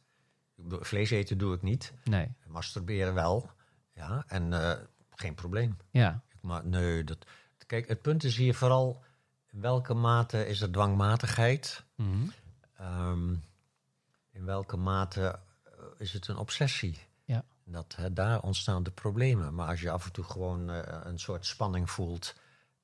ik 0.58 0.86
Vlees 0.86 1.10
eten 1.10 1.38
doe 1.38 1.56
ik 1.56 1.62
niet. 1.62 1.94
Nee. 2.04 2.28
Masturberen 2.48 3.14
wel. 3.14 3.50
Ja, 3.94 4.24
en 4.28 4.54
eh, 4.54 4.72
geen 5.10 5.36
probleem. 5.36 5.78
Ja. 5.92 6.24
Maar 6.42 6.66
nee, 6.66 7.04
dat. 7.04 7.26
Kijk, 7.68 7.88
het 7.88 8.02
punt 8.02 8.24
is 8.24 8.38
hier 8.38 8.56
vooral. 8.56 9.04
In 9.52 9.62
welke 9.62 9.94
mate 9.94 10.48
is 10.48 10.62
er 10.62 10.72
dwangmatigheid? 10.72 11.84
Ehm, 12.78 13.30
in 14.32 14.46
welke 14.46 14.78
mate 14.78 15.40
eh, 15.64 15.72
is 15.98 16.14
het 16.14 16.28
een 16.28 16.38
obsessie? 16.38 16.98
Dat, 17.66 17.94
hè, 17.98 18.14
daar 18.14 18.40
ontstaan 18.42 18.84
de 18.84 18.92
problemen. 18.92 19.56
Maar 19.56 19.68
als 19.68 19.82
je 19.82 19.92
af 19.92 20.06
en 20.06 20.12
toe 20.12 20.24
gewoon 20.24 20.70
eh, 20.70 21.00
een 21.04 21.20
soort 21.20 21.46
spanning 21.46 21.90
voelt. 21.90 22.34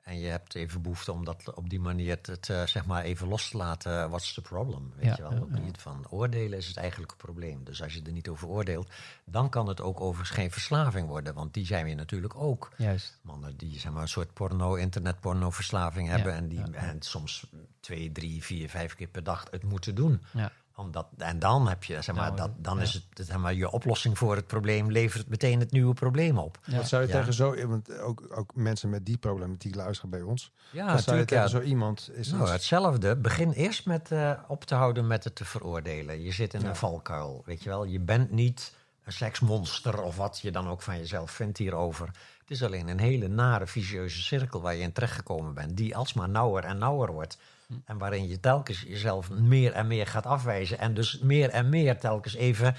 en 0.02 0.20
je 0.20 0.28
hebt 0.28 0.56
even 0.56 0.82
behoefte 0.82 1.12
om 1.12 1.26
dat 1.26 1.54
op 1.54 1.70
die 1.70 1.80
manier 1.80 2.22
te, 2.22 2.40
te, 2.40 2.64
zeg 2.68 2.86
maar 2.86 3.04
even 3.04 3.28
los 3.28 3.50
te 3.50 3.58
laten. 3.58 4.10
what's 4.10 4.34
the 4.34 4.42
problem? 4.42 4.94
Weet 4.96 5.06
Ja, 5.06 5.14
je 5.16 5.22
wel? 5.22 5.32
ja, 5.34 5.40
Op 5.42 5.50
ja. 5.52 5.72
van 5.78 6.06
oordelen 6.10 6.58
is 6.58 6.68
het 6.68 6.78
eigenlijk 6.78 7.12
een 7.12 7.18
probleem. 7.18 7.64
Dus 7.64 7.82
als 7.84 7.94
je 7.94 8.02
er 8.02 8.12
niet 8.12 8.28
over 8.28 8.48
oordeelt. 8.48 8.90
dan 9.26 9.50
kan 9.50 9.68
het 9.68 9.82
ook 9.82 10.02
overigens 10.02 10.38
geen 10.38 10.52
verslaving 10.52 11.08
worden. 11.08 11.34
Want 11.34 11.54
die 11.54 11.66
zijn 11.66 11.86
we 11.86 11.94
natuurlijk 11.94 12.36
ook. 12.36 12.72
Juist. 12.78 13.20
Mannen 13.22 13.58
die 13.58 13.80
zeg 13.80 13.92
maar, 13.92 14.02
een 14.02 14.08
soort 14.08 14.34
porno, 14.34 14.76
internetporno 14.76 15.50
verslaving 15.50 16.08
hebben. 16.10 16.34
en 16.34 16.48
die 16.48 16.64
en 16.72 17.02
soms 17.02 17.48
twee, 17.80 18.12
drie, 18.12 18.44
vier, 18.44 18.70
vijf 18.70 18.96
keer 18.96 19.08
per 19.08 19.24
dag 19.24 19.46
het 19.52 19.64
moeten 19.64 19.96
doen. 19.96 20.22
Ja. 20.34 20.52
Omdat, 20.80 21.08
en 21.18 21.40
dan 21.40 21.68
heb 21.68 21.84
je, 21.84 22.02
zeg 22.02 22.16
maar, 22.16 22.26
Nou, 22.26 22.36
dat, 22.38 22.50
dan 22.58 22.76
ja. 22.78 22.82
is 22.82 22.94
het, 22.94 23.28
zeg 23.28 23.38
maar, 23.38 23.54
je 23.54 23.72
oplossing 23.72 24.18
voor 24.18 24.36
het 24.36 24.48
probleem 24.48 24.92
levert 24.92 25.28
meteen 25.30 25.60
het 25.60 25.72
nieuwe 25.72 25.94
probleem 25.94 26.38
op. 26.38 26.58
Ja. 26.64 26.76
Wat 26.76 26.88
zou 26.88 27.02
je 27.02 27.08
Ja. 27.08 27.14
tegen 27.20 27.34
zo, 27.34 27.68
want 27.68 28.00
ook, 28.00 28.24
ook 28.38 28.56
mensen 28.56 28.90
met 28.90 29.06
die 29.06 29.18
problematiek 29.18 29.76
luisteren 29.76 30.10
bij 30.10 30.22
ons. 30.22 30.52
Ja, 30.54 30.62
Wat 30.62 30.74
zou 30.74 30.88
je 30.88 30.96
natuurlijk. 30.96 31.30
Ja. 31.30 31.36
tegen 31.44 31.50
zo 31.50 31.62
iemand 31.70 32.10
is, 32.14 32.32
Nou, 32.32 32.50
hetzelfde. 32.50 33.16
Begin 33.16 33.52
eerst 33.52 33.86
met 33.86 34.12
eh, 34.12 34.32
op 34.48 34.64
te 34.64 34.76
houden 34.76 35.08
met 35.08 35.24
het 35.24 35.36
te 35.36 35.46
veroordelen. 35.46 36.22
Je 36.22 36.32
zit 36.32 36.54
in 36.54 36.62
Ja. 36.62 36.68
een 36.70 36.76
valkuil, 36.76 37.42
weet 37.46 37.64
je 37.64 37.70
wel. 37.70 37.84
Je 37.84 38.00
bent 38.00 38.32
niet 38.32 38.74
een 39.08 39.14
seksmonster 39.14 40.02
of 40.02 40.18
wat 40.18 40.40
je 40.42 40.52
dan 40.52 40.68
ook 40.68 40.82
van 40.82 40.98
jezelf 40.98 41.32
vindt 41.32 41.58
hierover. 41.58 42.08
Het 42.40 42.52
is 42.52 42.64
alleen 42.64 42.88
een 42.88 43.00
hele 43.00 43.28
nare, 43.28 43.68
vicieuze 43.68 44.22
cirkel 44.22 44.62
waar 44.62 44.76
je 44.76 44.82
in 44.82 44.92
terechtgekomen 44.92 45.54
bent, 45.54 45.78
die 45.78 45.96
alsmaar 45.96 46.30
nauwer 46.30 46.64
en 46.64 46.78
nauwer 46.78 47.12
wordt. 47.12 47.38
En 47.86 47.98
waarin 47.98 48.28
je 48.28 48.40
telkens 48.40 48.82
jezelf 48.82 49.30
meer 49.30 49.74
en 49.74 49.88
meer 49.88 50.08
gaat 50.08 50.26
afwijzen. 50.26 50.80
En 50.80 50.94
dus 50.94 51.20
meer 51.20 51.50
en 51.50 51.70
meer 51.70 52.00
telkens 52.00 52.36
even 52.36 52.76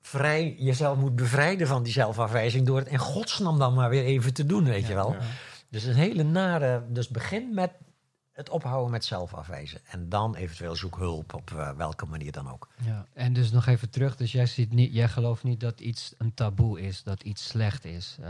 vrij 0.00 0.54
jezelf 0.58 0.98
moet 0.98 1.16
bevrijden 1.16 1.66
van 1.66 1.82
die 1.82 1.92
zelfafwijzing. 1.92 2.66
door 2.66 2.78
het 2.78 2.88
in 2.88 2.98
godsnaam 2.98 3.58
dan 3.58 3.74
maar 3.74 3.90
weer 3.90 4.04
even 4.04 4.34
te 4.34 4.46
doen, 4.46 4.64
weet 4.64 4.86
je 4.86 4.94
wel. 4.94 5.16
Dus 5.68 5.84
een 5.84 5.94
hele 5.94 6.22
nare. 6.22 6.82
Dus 6.88 7.08
begin 7.08 7.54
met 7.54 7.70
het 8.32 8.48
ophouden 8.48 8.90
met 8.90 9.04
zelfafwijzen. 9.04 9.80
En 9.84 10.08
dan 10.08 10.34
eventueel 10.34 10.76
zoek 10.76 10.96
hulp 10.96 11.34
op 11.34 11.50
eh, 11.50 11.70
welke 11.70 12.06
manier 12.06 12.32
dan 12.32 12.50
ook. 12.52 12.68
Ja. 12.84 13.06
En 13.14 13.32
dus 13.32 13.50
nog 13.50 13.66
even 13.66 13.90
terug. 13.90 14.16
Dus 14.16 14.32
jij, 14.32 14.46
ziet 14.46 14.72
niet, 14.72 14.92
jij 14.94 15.08
gelooft 15.08 15.42
niet 15.42 15.60
dat 15.60 15.80
iets 15.80 16.14
een 16.18 16.34
taboe 16.34 16.80
is, 16.80 17.02
dat 17.02 17.22
iets 17.22 17.46
slecht 17.48 17.84
is. 17.84 18.16
Eh, 18.20 18.26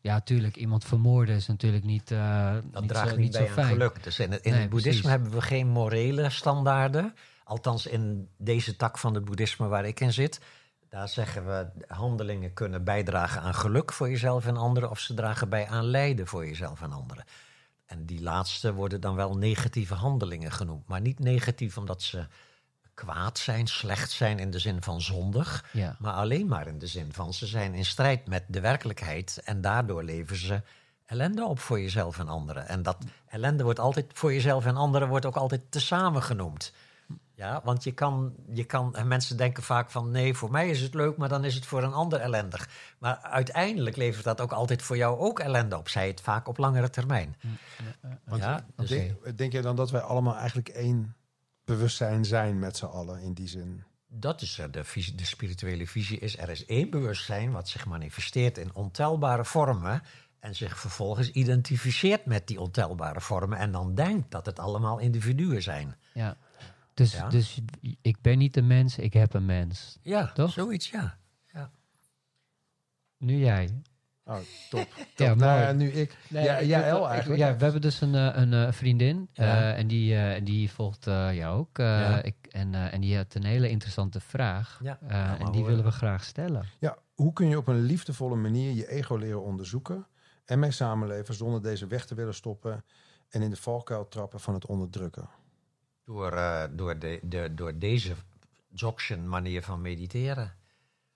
ja, 0.00 0.12
natuurlijk, 0.14 0.56
iemand 0.56 0.84
vermoorden 0.84 1.34
is 1.34 1.46
natuurlijk 1.46 1.84
niet, 1.84 2.10
eh 2.10 2.52
Dat 2.70 2.80
niet 2.80 2.90
draagt 2.90 3.08
zo, 3.10 3.16
niet 3.16 3.32
bij 3.32 3.40
zo 3.40 3.46
aan 3.46 3.52
fijn. 3.52 3.68
geluk. 3.68 4.02
Dus 4.02 4.18
in 4.18 4.32
het, 4.32 4.44
in 4.44 4.50
Nee, 4.52 4.60
het 4.60 4.70
boeddhisme 4.70 5.00
precies. 5.00 5.18
hebben 5.20 5.38
we 5.40 5.46
geen 5.46 5.68
morele 5.68 6.30
standaarden. 6.30 7.14
Althans, 7.44 7.86
in 7.86 8.28
deze 8.36 8.76
tak 8.76 8.98
van 8.98 9.14
het 9.14 9.24
boeddhisme 9.24 9.68
waar 9.68 9.84
ik 9.86 10.00
in 10.00 10.12
zit. 10.12 10.40
Daar 10.88 11.08
zeggen 11.08 11.46
we, 11.46 11.66
handelingen 11.86 12.52
kunnen 12.52 12.84
bijdragen 12.84 13.40
aan 13.42 13.54
geluk 13.54 13.92
voor 13.92 14.10
jezelf 14.10 14.46
en 14.46 14.56
anderen. 14.56 14.90
Of 14.90 14.98
ze 14.98 15.14
dragen 15.14 15.48
bij 15.48 15.66
aan 15.66 15.84
lijden 15.84 16.26
voor 16.26 16.46
jezelf 16.46 16.82
en 16.82 16.92
anderen. 16.92 17.24
En 17.88 18.06
die 18.06 18.22
laatste 18.22 18.74
worden 18.74 19.00
dan 19.00 19.14
wel 19.14 19.36
negatieve 19.36 19.94
handelingen 19.94 20.52
genoemd. 20.52 20.88
Maar 20.88 21.00
niet 21.00 21.18
negatief 21.18 21.78
omdat 21.78 22.02
ze 22.02 22.26
kwaad 22.94 23.38
zijn, 23.38 23.66
slecht 23.66 24.10
zijn 24.10 24.38
in 24.38 24.50
de 24.50 24.58
zin 24.58 24.82
van 24.82 25.00
zondig. 25.00 25.64
Ja. 25.72 25.96
Maar 25.98 26.12
alleen 26.12 26.46
maar 26.46 26.66
in 26.66 26.78
de 26.78 26.86
zin 26.86 27.12
van 27.12 27.34
ze 27.34 27.46
zijn 27.46 27.74
in 27.74 27.84
strijd 27.84 28.26
met 28.26 28.44
de 28.46 28.60
werkelijkheid. 28.60 29.40
En 29.44 29.60
daardoor 29.60 30.02
leveren 30.02 30.40
ze 30.40 30.62
ellende 31.06 31.44
op 31.44 31.58
voor 31.58 31.80
jezelf 31.80 32.18
en 32.18 32.28
anderen. 32.28 32.68
En 32.68 32.82
dat 32.82 32.96
ellende 33.26 33.62
wordt 33.62 33.80
altijd 33.80 34.10
voor 34.14 34.32
jezelf 34.32 34.66
en 34.66 34.76
anderen 34.76 35.08
wordt 35.08 35.26
ook 35.26 35.36
altijd 35.36 35.62
tezamen 35.68 36.22
genoemd. 36.22 36.72
Ja, 37.38 37.60
want 37.64 37.84
je 37.84 37.92
kan, 37.92 38.34
je 38.52 38.64
kan, 38.64 38.96
en 38.96 39.08
mensen 39.08 39.36
denken 39.36 39.62
vaak 39.62 39.90
van 39.90 40.10
nee, 40.10 40.34
voor 40.34 40.50
mij 40.50 40.68
is 40.68 40.80
het 40.80 40.94
leuk, 40.94 41.16
maar 41.16 41.28
dan 41.28 41.44
is 41.44 41.54
het 41.54 41.66
voor 41.66 41.82
een 41.82 41.92
ander 41.92 42.20
ellendig. 42.20 42.68
Maar 42.98 43.16
uiteindelijk 43.16 43.96
levert 43.96 44.24
dat 44.24 44.40
ook 44.40 44.52
altijd 44.52 44.82
voor 44.82 44.96
jou 44.96 45.18
ook 45.18 45.40
ellende 45.40 45.76
op, 45.76 45.88
zij 45.88 46.06
het 46.06 46.20
vaak 46.20 46.48
op 46.48 46.58
langere 46.58 46.90
termijn. 46.90 47.36
Want- 48.24 48.42
ja, 48.42 48.66
dus, 48.76 48.88
denk, 48.88 49.38
denk 49.38 49.52
jij 49.52 49.62
dan 49.62 49.76
dat 49.76 49.90
wij 49.90 50.00
allemaal 50.00 50.36
eigenlijk 50.36 50.68
één 50.68 51.16
bewustzijn 51.64 52.24
zijn 52.24 52.58
met 52.58 52.76
z'n 52.76 52.84
allen 52.84 53.20
in 53.20 53.32
die 53.32 53.48
zin? 53.48 53.84
Dat 54.06 54.42
is 54.42 54.58
er 54.58 54.70
de, 54.70 54.84
visie, 54.84 55.14
de 55.14 55.24
spirituele 55.24 55.86
visie 55.86 56.18
is. 56.18 56.38
Er 56.38 56.48
is 56.48 56.66
één 56.66 56.90
bewustzijn 56.90 57.52
wat 57.52 57.68
zich 57.68 57.86
manifesteert 57.86 58.58
in 58.58 58.74
ontelbare 58.74 59.44
vormen. 59.44 60.02
En 60.38 60.54
zich 60.54 60.78
vervolgens 60.78 61.30
identificeert 61.30 62.26
met 62.26 62.46
die 62.46 62.60
ontelbare 62.60 63.20
vormen. 63.20 63.58
En 63.58 63.72
dan 63.72 63.94
denkt 63.94 64.30
dat 64.30 64.46
het 64.46 64.58
allemaal 64.58 64.98
individuen 64.98 65.62
zijn. 65.62 65.96
Ja. 66.14 66.36
Dus, 66.98 67.12
Ja. 67.12 67.28
dus 67.28 67.60
ik 68.02 68.20
ben 68.20 68.38
niet 68.38 68.56
een 68.56 68.66
mens, 68.66 68.98
ik 68.98 69.12
heb 69.12 69.34
een 69.34 69.46
mens. 69.46 69.98
Ja, 70.02 70.32
Toch? 70.32 70.52
zoiets, 70.52 70.90
ja. 70.90 71.18
Nu 73.18 73.36
jij. 73.38 73.82
Oh, 74.24 74.36
top. 74.70 74.88
top. 74.96 75.26
Ja, 75.26 75.34
nou, 75.34 75.60
ja, 75.60 75.72
nu 75.72 75.88
ik. 75.90 76.16
Nee, 76.28 76.44
ja, 76.44 76.56
ik 76.56 76.66
ik- 76.68 77.04
eigenlijk. 77.04 77.40
Ja, 77.40 77.56
we 77.56 77.62
hebben 77.62 77.80
dus 77.80 78.00
een, 78.00 78.14
eh, 78.14 78.28
een 78.32 78.52
eh, 78.52 78.72
vriendin 78.72 79.28
Ja. 79.32 79.44
eh, 79.72 79.78
en 79.78 79.86
die, 79.86 80.16
eh, 80.16 80.44
die 80.44 80.70
volgt 80.70 81.06
eh, 81.06 81.34
jou 81.34 81.58
ook. 81.58 81.78
eh, 81.78 81.86
Ja. 81.86 82.22
ik, 82.22 82.34
en, 82.50 82.74
eh, 82.74 82.92
en 82.94 83.00
die 83.00 83.16
had 83.16 83.34
een 83.34 83.44
hele 83.44 83.68
interessante 83.68 84.20
vraag. 84.20 84.80
Ja, 84.82 84.98
Eh, 85.08 85.40
en 85.40 85.52
die 85.52 85.64
willen 85.64 85.84
we 85.84 85.90
graag 85.90 86.24
stellen. 86.24 86.64
Ja, 86.78 86.98
hoe 87.14 87.32
kun 87.32 87.48
je 87.48 87.56
op 87.56 87.66
een 87.68 87.80
liefdevolle 87.82 88.36
manier 88.36 88.72
je 88.72 88.88
ego 88.90 89.16
leren 89.16 89.42
onderzoeken 89.42 90.06
en 90.44 90.58
mee 90.58 90.70
samenleven 90.70 91.34
zonder 91.34 91.62
deze 91.62 91.86
weg 91.86 92.06
te 92.06 92.14
willen 92.14 92.34
stoppen 92.34 92.84
en 93.28 93.42
in 93.42 93.50
de 93.50 93.56
valkuil 93.56 94.08
trappen 94.08 94.40
van 94.40 94.54
het 94.54 94.66
onderdrukken? 94.66 95.28
Door, 96.08 96.32
eh, 96.32 96.64
door, 96.70 96.98
de, 96.98 97.20
de, 97.22 97.54
door 97.54 97.78
deze 97.78 98.14
Dzogchen 98.68 99.28
manier 99.28 99.62
van 99.62 99.80
mediteren. 99.80 100.54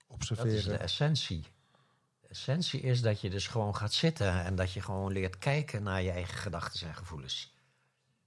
Dat 0.07 0.19
is 0.21 0.27
de 0.27 0.33
Observeren. 0.33 0.79
essentie. 0.79 1.45
essentie 2.27 2.81
is 2.81 3.01
dat 3.01 3.21
je 3.21 3.29
dus 3.29 3.47
gewoon 3.47 3.75
gaat 3.75 3.93
zitten 3.93 4.43
en 4.43 4.55
dat 4.55 4.73
je 4.73 4.81
gewoon 4.81 5.11
leert 5.11 5.37
kijken 5.37 5.83
naar 5.83 6.01
je 6.01 6.11
eigen 6.11 6.37
gedachten 6.37 6.87
en 6.87 6.95
gevoelens. 6.95 7.53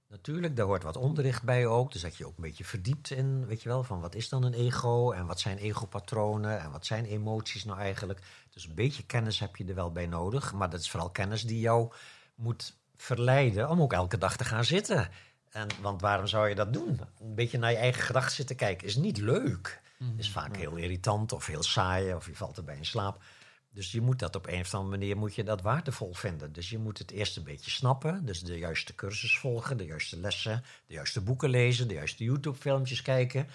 Natuurlijk, 0.07 0.55
daar 0.55 0.65
hoort 0.65 0.83
wat 0.83 0.97
onderricht 0.97 1.43
bij 1.43 1.67
ook. 1.67 1.91
Dus 1.91 2.01
dat 2.01 2.15
je 2.15 2.25
ook 2.25 2.35
een 2.35 2.43
beetje 2.43 2.65
verdiept 2.65 3.09
in, 3.09 3.45
weet 3.45 3.61
je 3.61 3.69
wel, 3.69 3.83
van 3.83 3.99
wat 3.99 4.15
is 4.15 4.29
dan 4.29 4.43
een 4.43 4.53
ego 4.53 5.11
en 5.11 5.25
wat 5.25 5.39
zijn 5.39 5.57
egopatronen 5.57 6.59
en 6.59 6.71
wat 6.71 6.85
zijn 6.85 7.05
emoties 7.05 7.63
nou 7.63 7.79
eigenlijk. 7.79 8.21
Dus 8.49 8.67
een 8.67 8.75
beetje 8.75 9.05
kennis 9.05 9.39
heb 9.39 9.55
je 9.55 9.65
er 9.65 9.75
wel 9.75 9.91
bij 9.91 10.07
nodig, 10.07 10.53
maar 10.53 10.69
dat 10.69 10.79
is 10.79 10.89
vooral 10.89 11.09
kennis 11.09 11.43
die 11.43 11.59
jou 11.59 11.91
moet 12.35 12.77
verleiden 12.95 13.69
om 13.69 13.81
ook 13.81 13.93
elke 13.93 14.17
dag 14.17 14.37
te 14.37 14.45
gaan 14.45 14.65
zitten. 14.65 15.09
En, 15.57 15.67
want 15.81 16.01
waarom 16.01 16.27
zou 16.27 16.49
je 16.49 16.55
dat 16.55 16.73
doen? 16.73 16.99
Een 17.19 17.35
beetje 17.35 17.57
naar 17.57 17.71
je 17.71 17.77
eigen 17.77 18.03
gedachten 18.03 18.35
zitten 18.35 18.55
kijken 18.55 18.87
is 18.87 18.95
niet 18.95 19.17
leuk. 19.17 19.81
Is 20.17 20.31
vaak 20.31 20.57
heel 20.57 20.75
irritant 20.75 21.31
of 21.31 21.45
heel 21.45 21.63
saai 21.63 22.13
of 22.13 22.25
je 22.25 22.35
valt 22.35 22.57
erbij 22.57 22.77
in 22.77 22.85
slaap. 22.85 23.23
Dus 23.69 23.91
je 23.91 24.01
moet 24.01 24.19
dat 24.19 24.35
op 24.35 24.47
een 24.47 24.59
of 24.59 24.73
andere 24.73 24.97
manier 24.97 25.17
moet 25.17 25.35
je 25.35 25.43
dat 25.43 25.61
waardevol 25.61 26.13
vinden. 26.13 26.53
Dus 26.53 26.69
je 26.69 26.77
moet 26.77 26.97
het 26.97 27.11
eerst 27.11 27.37
een 27.37 27.43
beetje 27.43 27.71
snappen. 27.71 28.25
Dus 28.25 28.41
de 28.41 28.57
juiste 28.57 28.95
cursus 28.95 29.39
volgen, 29.39 29.77
de 29.77 29.85
juiste 29.85 30.19
lessen, 30.19 30.63
de 30.87 30.93
juiste 30.93 31.21
boeken 31.21 31.49
lezen, 31.49 31.87
de 31.87 31.93
juiste 31.93 32.23
YouTube-filmpjes 32.23 33.01
kijken. 33.01 33.47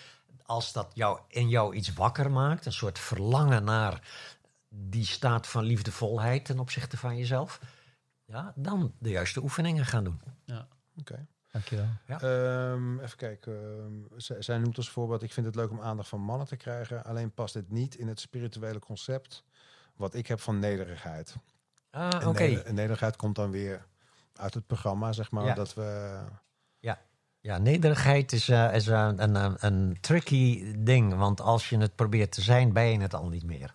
Als 0.43 0.73
dat 0.73 0.91
jou, 0.95 1.21
in 1.29 1.49
jou 1.49 1.75
iets 1.75 1.93
wakker 1.93 2.31
maakt, 2.31 2.67
een 2.67 2.73
soort 2.73 2.99
verlangen 2.99 3.65
naar 3.65 4.09
die 4.69 5.07
staat 5.07 5.47
van 5.47 5.65
liefdevolheid 5.65 6.45
ten 6.45 6.59
opzichte 6.59 6.97
van 6.97 7.17
jezelf, 7.17 7.61
ja, 8.25 8.53
dan 8.57 8.95
de 8.99 9.11
juiste 9.11 9.43
oefeningen 9.43 9.87
gaan 9.87 10.05
doen. 10.05 10.21
Oké. 10.99 11.27
Dankjewel. 11.53 11.87
Ehm, 12.07 12.99
even 13.01 13.17
kijken. 13.17 13.53
ehm, 14.17 14.41
zij 14.41 14.59
noemt 14.59 14.77
als 14.77 14.91
voorbeeld: 14.91 15.23
Ik 15.23 15.33
vind 15.33 15.47
het 15.47 15.55
leuk 15.55 15.71
om 15.71 15.81
aandacht 15.81 16.09
van 16.09 16.21
mannen 16.21 16.47
te 16.47 16.57
krijgen. 16.57 17.05
Alleen 17.05 17.33
past 17.33 17.55
het 17.55 17.71
niet 17.71 17.95
in 17.95 18.09
het 18.09 18.21
spirituele 18.21 18.79
concept. 18.79 19.45
wat 19.97 20.15
ik 20.15 20.27
heb 20.27 20.41
van 20.41 20.59
nederigheid. 20.59 21.37
Ah, 21.91 22.27
oké. 22.29 22.43
neder- 22.43 22.73
nederigheid 22.73 23.17
komt 23.17 23.35
dan 23.35 23.51
weer 23.51 23.87
uit 24.37 24.55
het 24.55 24.67
programma, 24.67 25.12
zeg 25.12 25.31
maar. 25.31 25.45
Ja. 25.45 25.55
Dat 25.55 25.75
we. 25.75 26.19
Ja, 27.41 27.59
nederigheid 27.59 28.33
is, 28.33 28.49
eh, 28.49 28.75
is 28.75 28.87
een, 28.87 29.23
een, 29.35 29.57
een 29.67 29.97
tricky 30.01 30.75
ding. 30.79 31.15
Want 31.15 31.41
als 31.41 31.69
je 31.69 31.79
het 31.79 31.95
probeert 31.95 32.33
te 32.33 32.41
zijn, 32.41 32.73
ben 32.73 32.85
je 32.85 33.01
het 33.01 33.15
al 33.15 33.29
niet 33.29 33.45
meer. 33.45 33.75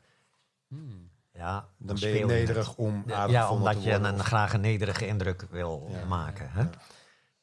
Ja, 1.33 1.67
Dan 1.77 1.99
ben 1.99 2.09
je 2.09 2.25
nederig 2.25 2.67
het. 2.67 2.75
om 2.75 3.03
Ja, 3.05 3.15
aardig 3.15 3.31
ja, 3.35 3.49
omdat 3.51 3.73
te 3.73 3.81
je 3.81 3.91
een, 3.93 4.13
of- 4.13 4.21
graag 4.25 4.53
een 4.53 4.61
nederige 4.61 5.07
indruk 5.07 5.41
wil 5.49 5.87
Ja, 5.91 6.05
maken. 6.05 6.49
Hè? 6.51 6.63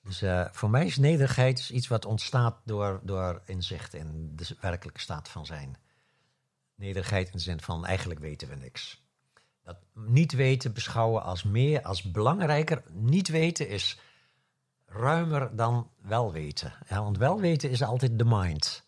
Dus 0.05 0.23
eh, 0.23 0.45
voor 0.53 0.71
mij 0.71 0.87
is 0.87 0.97
nederigheid 0.97 1.59
is 1.59 1.71
iets 1.71 1.89
wat 1.89 2.05
ontstaat 2.05 2.57
door, 2.65 3.01
door 3.03 3.43
inzicht 3.45 3.95
in 3.95 4.33
de 4.37 4.57
werkelijke 4.61 5.01
staat 5.01 5.29
van 5.29 5.47
zijn. 5.47 5.77
Nederigheid 6.75 7.27
in 7.27 7.33
de 7.33 7.39
zin 7.39 7.61
van 7.61 7.87
eigenlijk 7.87 8.21
weten 8.21 8.49
we 8.49 8.55
niks. 8.55 9.03
Dat 9.63 9.77
niet 9.95 10.33
weten 10.33 10.73
beschouwen 10.73 11.23
als 11.23 11.43
meer, 11.43 11.83
als 11.83 12.03
belangrijker. 12.03 12.83
Niet 12.91 13.29
weten 13.29 13.69
is 13.69 13.99
ruimer 14.87 15.57
dan 15.57 15.91
wel 16.03 16.33
weten. 16.33 16.73
Ja, 16.89 17.03
want 17.03 17.19
wel 17.19 17.41
weten 17.41 17.71
is 17.71 17.83
altijd 17.83 18.19
de 18.19 18.25
mind. 18.25 18.83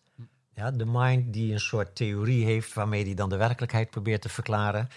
Ja, 0.53 0.71
de 0.71 0.85
mind 0.85 1.33
die 1.33 1.53
een 1.53 1.59
soort 1.59 1.95
theorie 1.95 2.45
heeft 2.45 2.73
waarmee 2.73 3.03
die 3.03 3.15
dan 3.15 3.29
de 3.29 3.37
werkelijkheid 3.37 3.89
probeert 3.89 4.21
te 4.21 4.29
verklaren. 4.29 4.87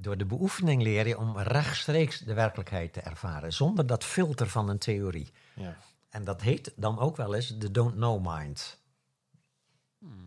Door 0.00 0.16
de 0.16 0.26
beoefening 0.26 0.82
leer 0.82 1.06
je 1.06 1.18
om 1.18 1.38
rechtstreeks 1.38 2.18
de 2.18 2.34
werkelijkheid 2.34 2.92
te 2.92 3.00
ervaren, 3.00 3.52
zonder 3.52 3.86
dat 3.86 4.04
filter 4.04 4.48
van 4.48 4.68
een 4.68 4.78
theorie. 4.78 5.32
Ja. 5.54 5.76
En 6.08 6.24
dat 6.24 6.42
heet 6.42 6.72
dan 6.76 6.98
ook 6.98 7.16
wel 7.16 7.34
eens 7.34 7.58
de 7.58 7.70
don't 7.70 7.94
know 7.94 8.36
mind. 8.36 8.78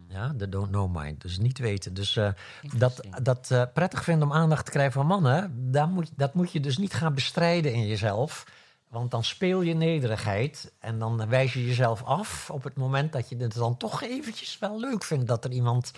Ja, 0.07 0.34
de 0.36 0.49
don't 0.49 0.69
know 0.69 0.95
mind. 0.97 1.21
Dus 1.21 1.38
niet 1.38 1.57
weten. 1.57 1.93
Dus 1.93 2.15
eh, 2.15 2.29
dat, 2.77 3.07
dat 3.21 3.51
eh, 3.51 3.63
prettig 3.73 4.03
vinden 4.03 4.27
om 4.27 4.34
aandacht 4.34 4.65
te 4.65 4.71
krijgen 4.71 4.93
van 4.93 5.05
mannen, 5.05 5.71
daar 5.71 5.88
moet, 5.88 6.12
dat 6.15 6.34
moet 6.34 6.51
je 6.51 6.60
dus 6.60 6.77
niet 6.77 6.93
gaan 6.93 7.13
bestrijden 7.13 7.73
in 7.73 7.88
jezelf. 7.88 8.45
Want 8.88 9.12
dan 9.12 9.23
speel 9.23 9.62
je 9.62 9.73
nederigheid 9.73 10.73
en 10.79 10.99
dan 10.99 11.29
wijs 11.29 11.53
je 11.53 11.65
jezelf 11.65 12.03
af 12.03 12.49
op 12.49 12.63
het 12.63 12.75
moment 12.75 13.12
dat 13.12 13.29
je 13.29 13.38
het 13.38 13.53
dan 13.53 13.77
toch 13.77 14.01
eventjes 14.01 14.60
wel 14.60 14.79
leuk 14.79 15.03
vindt 15.03 15.27
dat 15.27 15.45
er 15.45 15.51
iemand 15.51 15.91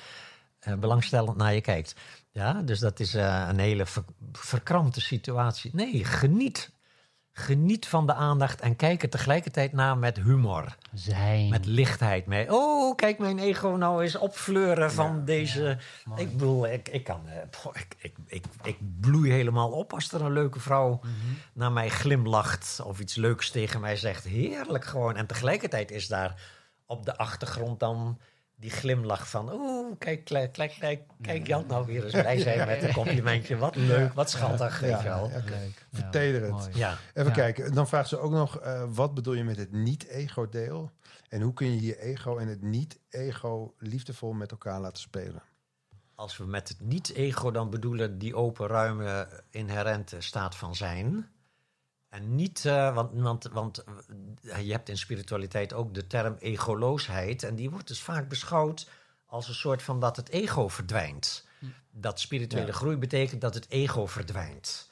eh, 0.59 0.73
belangstellend 0.73 1.37
naar 1.37 1.53
je 1.53 1.61
kijkt. 1.61 1.95
Ja, 2.33 2.61
dus 2.61 2.79
dat 2.79 2.99
is 2.99 3.13
eh, 3.13 3.45
een 3.49 3.59
hele 3.59 3.85
ver- 3.85 4.03
verkrampte 4.31 5.01
situatie. 5.01 5.71
Nee, 5.73 6.05
geniet. 6.05 6.71
Geniet 7.31 7.87
van 7.87 8.05
de 8.05 8.13
aandacht 8.13 8.61
en 8.61 8.75
kijk 8.75 9.03
er 9.03 9.09
tegelijkertijd 9.09 9.73
naar 9.73 9.97
met 9.97 10.17
humor. 10.17 10.77
Zijn. 10.93 11.49
Met 11.49 11.65
lichtheid 11.65 12.25
mee. 12.25 12.53
Oh, 12.53 12.95
kijk 12.95 13.17
mijn 13.19 13.39
ego 13.39 13.67
nou 13.69 14.03
eens 14.03 14.15
opfleuren 14.15 14.91
van 14.91 15.25
deze... 15.25 15.77
ik 16.15 16.31
bedoel, 16.31 16.67
ik, 16.67 16.89
ik 16.89 17.03
kan... 17.03 17.21
eh, 17.27 17.37
ik, 17.73 17.95
ik, 17.97 18.15
ik, 18.25 18.45
ik 18.63 18.77
bloei 18.99 19.31
helemaal 19.31 19.71
op 19.71 19.93
als 19.93 20.11
er 20.11 20.21
een 20.21 20.33
leuke 20.33 20.59
vrouw 20.59 20.99
naar 21.53 21.71
mij 21.71 21.89
glimlacht... 21.89 22.79
of 22.83 22.99
iets 22.99 23.15
leuks 23.15 23.49
tegen 23.49 23.79
mij 23.81 23.95
zegt. 23.95 24.23
Heerlijk 24.23 24.85
gewoon. 24.85 25.15
En 25.15 25.27
tegelijkertijd 25.27 25.91
is 25.91 26.07
daar 26.07 26.41
op 26.85 27.05
de 27.05 27.17
achtergrond 27.17 27.79
dan 27.79 28.19
die 28.63 28.71
glimlach 28.71 29.29
van... 29.29 29.53
Oeh, 29.53 29.95
kijk, 29.97 30.25
kijk, 30.25 30.53
kijk, 30.53 30.75
kijk, 30.79 31.01
kijk 31.21 31.47
Jan 31.47 31.67
nou 31.67 31.85
weer 31.85 32.03
eens 32.03 32.11
blij 32.11 32.39
zijn 32.39 32.67
met 32.67 32.83
een 32.83 32.93
complimentje. 32.93 33.57
Wat 33.57 33.75
leuk, 33.75 34.13
wat 34.13 34.29
schattig, 34.29 34.79
weet 34.79 35.01
je 35.01 35.07
wel. 35.07 35.31
Vertederend. 35.91 36.69
Ja, 36.73 36.97
Even 37.13 37.29
Ja. 37.29 37.35
kijken, 37.35 37.73
dan 37.73 37.87
vraagt 37.87 38.09
ze 38.09 38.17
ook 38.17 38.31
nog, 38.31 38.59
eh, 38.59 38.83
wat 38.87 39.13
bedoel 39.13 39.33
je 39.33 39.43
met 39.43 39.57
het 39.57 39.71
niet-ego-deel? 39.71 40.91
En 41.29 41.41
hoe 41.41 41.53
kun 41.53 41.73
je 41.73 41.81
je 41.81 42.01
ego 42.01 42.37
en 42.37 42.47
het 42.47 42.61
niet-ego 42.61 43.73
liefdevol 43.77 44.33
met 44.33 44.51
elkaar 44.51 44.79
laten 44.79 45.01
spelen? 45.01 45.41
Als 46.15 46.37
we 46.37 46.45
met 46.45 46.67
het 46.69 46.81
niet-ego 46.81 47.51
dan 47.51 47.69
bedoelen 47.69 48.17
die 48.17 48.35
open, 48.35 48.67
ruime, 48.67 49.43
inherente 49.49 50.21
staat 50.21 50.55
van 50.55 50.75
zijn. 50.75 51.29
En 52.13 52.35
niet, 52.35 52.65
eh, 52.65 52.95
want, 52.95 53.11
want, 53.13 53.49
want 53.51 53.83
eh, 54.43 54.65
je 54.65 54.71
hebt 54.71 54.89
in 54.89 54.97
spiritualiteit 54.97 55.73
ook 55.73 55.93
de 55.93 56.07
term 56.07 56.35
egoloosheid. 56.39 57.43
En 57.43 57.55
die 57.55 57.69
wordt 57.69 57.87
dus 57.87 58.01
vaak 58.01 58.29
beschouwd 58.29 58.87
als 59.25 59.47
een 59.47 59.53
soort 59.53 59.83
van 59.83 59.99
dat 59.99 60.15
het 60.15 60.29
ego 60.29 60.67
verdwijnt. 60.67 61.47
Dat 61.91 62.19
spirituele 62.19 62.67
Ja. 62.67 62.73
groei 62.73 62.97
betekent 62.97 63.41
dat 63.41 63.53
het 63.53 63.65
ego 63.69 64.05
verdwijnt. 64.05 64.91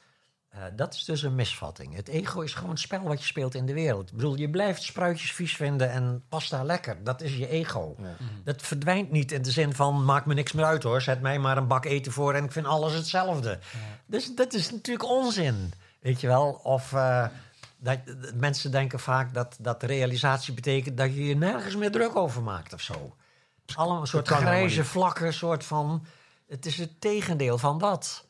Eh, 0.50 0.64
dat 0.76 0.94
is 0.94 1.04
dus 1.04 1.22
een 1.22 1.36
misvatting. 1.36 1.96
Het 1.96 2.08
ego 2.08 2.42
is 2.42 2.54
gewoon 2.54 2.70
het 2.70 2.80
spel 2.80 3.02
wat 3.04 3.20
je 3.20 3.26
speelt 3.26 3.56
in 3.56 3.66
de 3.66 3.74
wereld. 3.74 4.10
Ik 4.10 4.16
bedoel, 4.16 4.36
je 4.38 4.50
blijft 4.50 4.84
spruitjes 4.84 5.32
vies 5.32 5.56
vinden 5.56 5.92
en 5.92 6.24
pasta 6.30 6.64
lekker. 6.64 7.04
Dat 7.04 7.22
is 7.22 7.38
je 7.38 7.48
ego. 7.48 7.96
Ja. 8.00 8.16
Dat 8.44 8.62
verdwijnt 8.62 9.12
niet 9.12 9.32
in 9.32 9.42
de 9.42 9.52
zin 9.52 9.74
van, 9.74 10.06
maakt 10.06 10.26
me 10.26 10.34
niks 10.34 10.52
meer 10.52 10.66
uit 10.66 10.84
hoor. 10.84 11.02
Zet 11.02 11.22
mij 11.22 11.40
maar 11.40 11.58
een 11.58 11.68
bak 11.68 11.86
eten 11.86 12.12
voor 12.12 12.34
en 12.34 12.44
ik 12.44 12.52
vind 12.52 12.66
alles 12.66 12.94
hetzelfde. 12.94 13.60
Dus 14.06 14.36
dat 14.36 14.54
is 14.54 14.72
natuurlijk 14.72 15.10
onzin, 15.10 15.74
weet 16.02 16.22
je 16.22 16.28
wel. 16.28 16.60
Of 16.64 16.94
eh, 16.94 17.28
dat, 17.78 18.00
mensen 18.36 18.72
denken 18.72 19.00
vaak 19.00 19.34
dat, 19.34 19.56
dat 19.60 19.84
realisatie 19.84 20.54
betekent 20.54 20.98
dat 20.98 21.14
je 21.16 21.26
je 21.26 21.36
nergens 21.36 21.76
meer 21.76 21.92
druk 21.92 22.16
over 22.16 22.42
maakt 22.42 22.74
of 22.74 22.82
zo. 22.82 23.16
Allemaal 23.76 24.02
een 24.02 24.08
soort 24.08 24.28
grijze 24.28 24.84
vlakken, 24.84 25.34
soort 25.34 25.64
van... 25.64 26.06
Het 26.48 26.66
is 26.66 26.78
het 26.78 27.02
tegendeel 27.02 27.58
van 27.58 27.78
dat. 27.78 28.26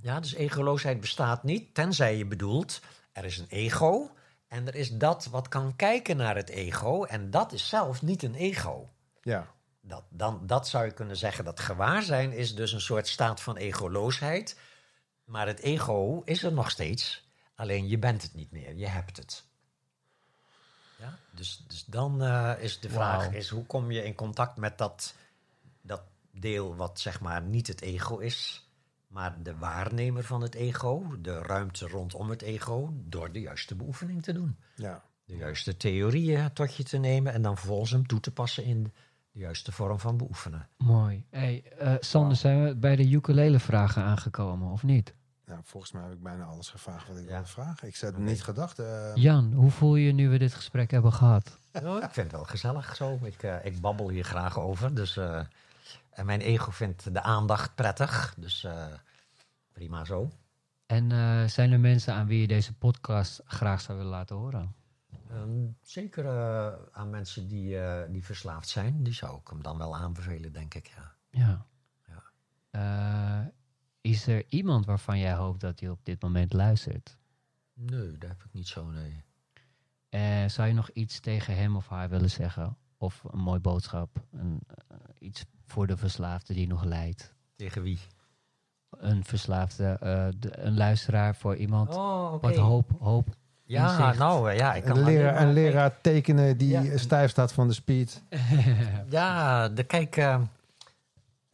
Ja, 0.00 0.20
dus 0.20 0.34
egoloosheid 0.34 1.00
bestaat 1.00 1.42
niet, 1.42 1.74
tenzij 1.74 2.16
je 2.16 2.26
bedoelt... 2.26 2.80
er 3.12 3.24
is 3.24 3.38
een 3.38 3.48
ego 3.48 4.10
en 4.48 4.66
er 4.66 4.74
is 4.74 4.90
dat 4.90 5.26
wat 5.30 5.48
kan 5.48 5.76
kijken 5.76 6.16
naar 6.16 6.36
het 6.36 6.48
ego... 6.48 7.04
en 7.04 7.30
dat 7.30 7.52
is 7.52 7.68
zelf 7.68 8.02
niet 8.02 8.22
een 8.22 8.34
ego. 8.34 8.90
Ja, 9.22 9.46
Dat, 9.80 10.02
dan, 10.08 10.40
dat 10.46 10.68
zou 10.68 10.84
je 10.84 10.90
kunnen 10.90 11.16
zeggen 11.16 11.44
dat 11.44 11.60
gewaarzijn 11.60 12.32
is 12.32 12.54
dus 12.54 12.72
een 12.72 12.80
soort 12.80 13.08
staat 13.08 13.40
van 13.40 13.56
egoloosheid. 13.56 14.56
Maar 15.30 15.46
het 15.46 15.60
ego 15.60 16.22
is 16.24 16.42
er 16.42 16.52
nog 16.52 16.70
steeds. 16.70 17.28
Alleen 17.54 17.88
je 17.88 17.98
bent 17.98 18.22
het 18.22 18.34
niet 18.34 18.50
meer, 18.50 18.76
je 18.76 18.86
hebt 18.86 19.16
het. 19.16 19.44
Ja? 20.98 21.18
Dus, 21.30 21.64
dus 21.68 21.84
dan 21.84 22.22
eh, 22.22 22.52
is 22.58 22.80
de 22.80 22.88
vraag, 22.88 23.32
is, 23.32 23.48
hoe 23.48 23.66
kom 23.66 23.90
je 23.90 24.04
in 24.04 24.14
contact 24.14 24.56
met 24.56 24.78
dat, 24.78 25.14
dat 25.82 26.02
deel 26.30 26.76
wat 26.76 27.00
zeg 27.00 27.20
maar 27.20 27.42
niet 27.42 27.66
het 27.66 27.80
ego 27.80 28.18
is... 28.18 28.68
maar 29.06 29.42
de 29.42 29.56
waarnemer 29.56 30.24
van 30.24 30.40
het 30.40 30.54
ego, 30.54 31.20
de 31.20 31.38
ruimte 31.38 31.86
rondom 31.86 32.30
het 32.30 32.42
ego... 32.42 32.92
door 32.94 33.32
de 33.32 33.40
juiste 33.40 33.74
beoefening 33.74 34.22
te 34.22 34.32
doen 34.32 34.58
ja. 34.74 35.04
de 35.24 35.36
juiste 35.36 35.76
theorieën 35.76 36.52
tot 36.52 36.76
je 36.76 36.82
te 36.82 36.98
nemen 36.98 37.32
en 37.32 37.42
dan 37.42 37.56
vervolgens 37.56 37.90
hem 37.90 38.06
toe 38.06 38.20
te 38.20 38.32
passen 38.32 38.64
in 38.64 38.82
de 39.32 39.38
juiste 39.38 39.72
vorm 39.72 39.98
van 39.98 40.16
beoefenen. 40.16 40.68
Mooi. 40.76 41.24
Hey, 41.30 41.62
eh, 41.78 41.94
Sander, 42.00 42.36
zijn 42.36 42.64
we 42.64 42.76
bij 42.76 42.96
de 42.96 43.10
ukulele 43.10 43.58
vragen 43.58 44.02
aangekomen, 44.02 44.70
of 44.70 44.82
niet? 44.82 45.14
Nou, 45.50 45.62
volgens 45.64 45.92
mij 45.92 46.02
heb 46.02 46.12
ik 46.12 46.22
bijna 46.22 46.44
alles 46.44 46.68
gevraagd 46.70 47.08
wat 47.08 47.16
ik 47.16 47.24
Ja. 47.24 47.30
wilde 47.30 47.46
vragen. 47.46 47.88
Ik 47.88 47.96
had 48.00 48.16
niet 48.16 48.42
gedacht. 48.42 48.78
eh, 48.78 49.14
Jan, 49.14 49.52
hoe 49.52 49.70
voel 49.70 49.96
je 49.96 50.06
je 50.06 50.12
nu 50.12 50.28
we 50.28 50.38
dit 50.38 50.54
gesprek 50.54 50.90
hebben 50.90 51.12
gehad? 51.12 51.58
Ja, 51.72 51.80
ik 52.02 52.10
vind 52.10 52.26
het 52.26 52.30
wel 52.32 52.44
gezellig 52.44 52.96
zo. 52.96 53.18
Ik, 53.22 53.42
eh, 53.42 53.64
ik 53.64 53.80
babbel 53.80 54.08
hier 54.08 54.24
graag 54.24 54.58
over. 54.58 54.94
Dus, 54.94 55.16
eh, 55.16 55.40
en 56.10 56.26
mijn 56.26 56.40
ego 56.40 56.70
vindt 56.70 57.14
de 57.14 57.22
aandacht 57.22 57.74
prettig. 57.74 58.34
Dus 58.38 58.64
eh, 58.64 58.86
prima 59.72 60.04
zo. 60.04 60.30
En 60.86 61.12
eh, 61.12 61.44
zijn 61.44 61.72
er 61.72 61.80
mensen 61.80 62.14
aan 62.14 62.26
wie 62.26 62.40
je 62.40 62.46
deze 62.46 62.74
podcast 62.74 63.40
graag 63.44 63.80
zou 63.80 63.98
willen 63.98 64.12
laten 64.12 64.36
horen? 64.36 64.74
Ehm, 65.30 65.66
zeker 65.82 66.26
eh, 66.26 66.72
aan 66.92 67.10
mensen 67.10 67.48
die, 67.48 67.78
eh, 67.80 68.10
die 68.10 68.24
verslaafd 68.24 68.68
zijn. 68.68 69.02
Die 69.02 69.12
zou 69.14 69.38
ik 69.40 69.48
hem 69.48 69.62
dan 69.62 69.78
wel 69.78 69.96
aanbevelen, 69.96 70.52
denk 70.52 70.74
ik. 70.74 70.86
Ja. 70.96 71.14
Ja. 71.30 71.66
Ja. 72.72 73.52
Is 74.00 74.26
er 74.26 74.44
iemand 74.48 74.86
waarvan 74.86 75.18
jij 75.18 75.34
hoopt 75.34 75.60
dat 75.60 75.80
hij 75.80 75.88
op 75.88 75.98
dit 76.02 76.22
moment 76.22 76.52
luistert? 76.52 77.16
Nee, 77.74 78.18
dat 78.18 78.28
heb 78.28 78.42
ik 78.42 78.52
niet 78.52 78.68
zo, 78.68 78.84
nee. 78.90 79.22
Eh, 80.08 80.48
zou 80.48 80.68
je 80.68 80.74
nog 80.74 80.90
iets 80.90 81.20
tegen 81.20 81.56
hem 81.56 81.76
of 81.76 81.88
haar 81.88 82.08
willen 82.08 82.30
zeggen? 82.30 82.76
Of 82.98 83.22
een 83.30 83.38
mooi 83.38 83.60
boodschap? 83.60 84.22
Een, 84.32 84.60
eh, 84.88 84.96
iets 85.18 85.44
voor 85.66 85.86
de 85.86 85.96
verslaafde 85.96 86.54
die 86.54 86.66
nog 86.66 86.84
lijdt? 86.84 87.34
Tegen 87.56 87.82
wie? 87.82 87.98
Een 88.90 89.24
verslaafde, 89.24 89.84
eh, 90.00 90.26
de- 90.38 90.58
een 90.58 90.76
luisteraar 90.76 91.34
voor 91.36 91.56
iemand. 91.56 91.94
Oh, 91.96 92.32
oké. 92.32 92.46
Wat 92.46 92.56
hoop, 92.56 92.90
hoop. 92.98 93.28
Ja, 93.64 93.90
inzicht. 93.98 94.18
nou, 94.18 94.52
ja, 94.52 94.74
ik 94.74 94.82
kan 94.82 94.96
Een 94.96 95.02
alleen 95.02 95.14
leraar, 95.16 95.42
een 95.42 95.52
leraar 95.52 96.00
tekenen 96.00 96.56
die 96.58 96.68
Ja. 96.80 96.96
stijf 96.98 97.30
staat 97.30 97.52
van 97.52 97.68
de 97.68 97.74
speed. 97.74 98.22
Ja, 99.08 99.68
de, 99.68 99.84
kijk, 99.84 100.16
eh, 100.16 100.40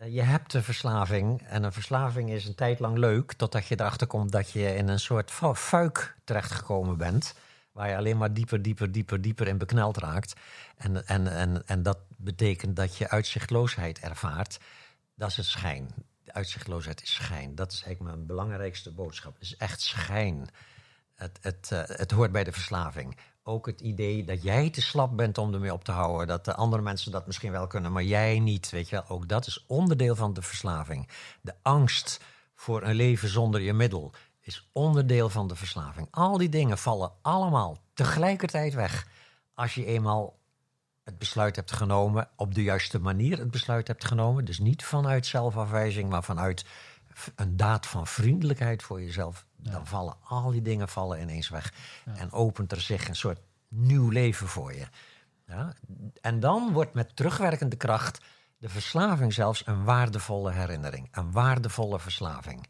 je 0.05 0.23
hebt 0.23 0.55
een 0.55 0.63
verslaving. 0.63 1.43
En 1.43 1.63
een 1.63 1.73
verslaving 1.73 2.31
is 2.31 2.45
een 2.45 2.55
tijd 2.55 2.79
lang 2.79 2.99
leuk. 2.99 3.33
Totdat 3.33 3.67
je 3.67 3.81
erachter 3.81 4.07
komt 4.07 4.33
dat 4.33 4.51
je 4.51 4.75
in 4.75 4.89
een 4.89 5.01
soort 5.01 5.31
fu- 5.31 5.55
fuik 5.55 6.17
terechtgekomen 6.25 6.97
bent. 6.97 7.35
Waar 7.73 7.89
je 7.89 7.97
alleen 7.97 8.17
maar 8.17 8.33
dieper, 8.33 8.63
dieper, 8.63 8.93
dieper, 8.93 9.21
dieper 9.21 9.49
in 9.49 9.59
bekneld 9.59 9.97
raakt. 9.97 10.35
En, 10.77 11.07
en, 11.07 11.27
en, 11.29 11.67
en 11.67 11.83
dat 11.83 11.99
betekent 12.17 12.77
dat 12.77 12.97
je 12.97 13.11
uitzichtloosheid 13.11 13.99
ervaart. 13.99 14.59
Dat 15.15 15.39
is 15.39 15.51
schijn. 15.51 15.89
Uitzichtloosheid 16.27 17.03
is 17.03 17.15
schijn. 17.15 17.55
Dat 17.55 17.73
is 17.73 17.83
eigenlijk 17.83 18.15
mijn 18.15 18.27
belangrijkste 18.27 18.93
boodschap. 18.93 19.33
Het 19.33 19.43
is 19.43 19.57
echt 19.57 19.81
schijn. 19.81 20.49
Het, 21.15 21.39
het, 21.41 21.69
eh, 21.73 21.83
het 21.87 22.11
hoort 22.11 22.33
bij 22.33 22.45
de 22.45 22.53
verslaving. 22.53 23.17
Ook 23.49 23.67
het 23.67 23.81
idee 23.81 24.25
dat 24.25 24.43
jij 24.43 24.71
te 24.71 24.83
slap 24.83 25.17
bent 25.17 25.39
om 25.39 25.55
ermee 25.55 25.73
op 25.73 25.85
te 25.85 25.93
houden. 25.93 26.27
Dat 26.27 26.45
de 26.45 26.55
andere 26.55 26.83
mensen 26.83 27.13
dat 27.13 27.27
misschien 27.27 27.53
wel 27.53 27.67
kunnen, 27.67 27.93
maar 27.93 28.03
jij 28.03 28.39
niet. 28.39 28.71
Weet 28.71 28.89
je 28.89 28.97
wel? 28.97 29.09
Ook 29.09 29.29
dat 29.29 29.47
is 29.47 29.65
onderdeel 29.67 30.17
van 30.17 30.33
de 30.33 30.43
verslaving. 30.43 31.09
De 31.41 31.55
angst 31.63 32.21
voor 32.55 32.83
een 32.83 32.95
leven 32.95 33.29
zonder 33.29 33.61
je 33.61 33.73
middel 33.73 34.13
is 34.41 34.69
onderdeel 34.73 35.29
van 35.29 35.49
de 35.49 35.57
verslaving. 35.57 36.09
Al 36.11 36.39
die 36.39 36.49
dingen 36.49 36.79
vallen 36.79 37.13
allemaal 37.23 37.79
tegelijkertijd 37.95 38.75
weg. 38.75 39.07
Als 39.55 39.75
je 39.75 39.85
eenmaal 39.85 40.39
het 41.05 41.19
besluit 41.19 41.57
hebt 41.57 41.73
genomen, 41.73 42.29
op 42.37 42.55
de 42.55 42.63
juiste 42.63 43.01
manier 43.01 43.39
het 43.39 43.51
besluit 43.51 43.87
hebt 43.87 44.05
genomen. 44.05 44.45
Dus 44.45 44.59
niet 44.59 44.85
vanuit 44.85 45.27
zelfafwijzing, 45.27 46.11
maar 46.11 46.25
vanuit 46.25 46.65
een 47.35 47.57
daad 47.57 47.87
van 47.87 48.07
vriendelijkheid 48.07 48.83
voor 48.83 49.03
jezelf. 49.03 49.47
Dan 49.57 49.87
vallen 49.87 50.17
al 50.23 50.51
die 50.51 50.63
dingen 50.63 50.89
vallen 50.89 51.21
ineens 51.21 51.49
weg. 51.49 51.73
En 52.05 52.33
opent 52.33 52.73
er 52.73 52.81
zich 52.81 53.09
een 53.09 53.17
soort 53.17 53.41
nieuw 53.69 54.09
leven 54.09 54.49
voor 54.49 54.75
je. 54.75 54.87
Ja? 55.47 55.75
En 56.21 56.41
dan 56.41 56.73
wordt 56.73 56.95
met 56.95 57.17
terugwerkende 57.17 57.77
kracht 57.77 58.21
de 58.59 58.69
verslaving 58.69 59.33
zelfs 59.33 59.67
een 59.67 59.85
waardevolle 59.85 60.53
herinnering. 60.53 61.09
Een 61.11 61.33
waardevolle 61.33 61.99
verslaving. 61.99 62.67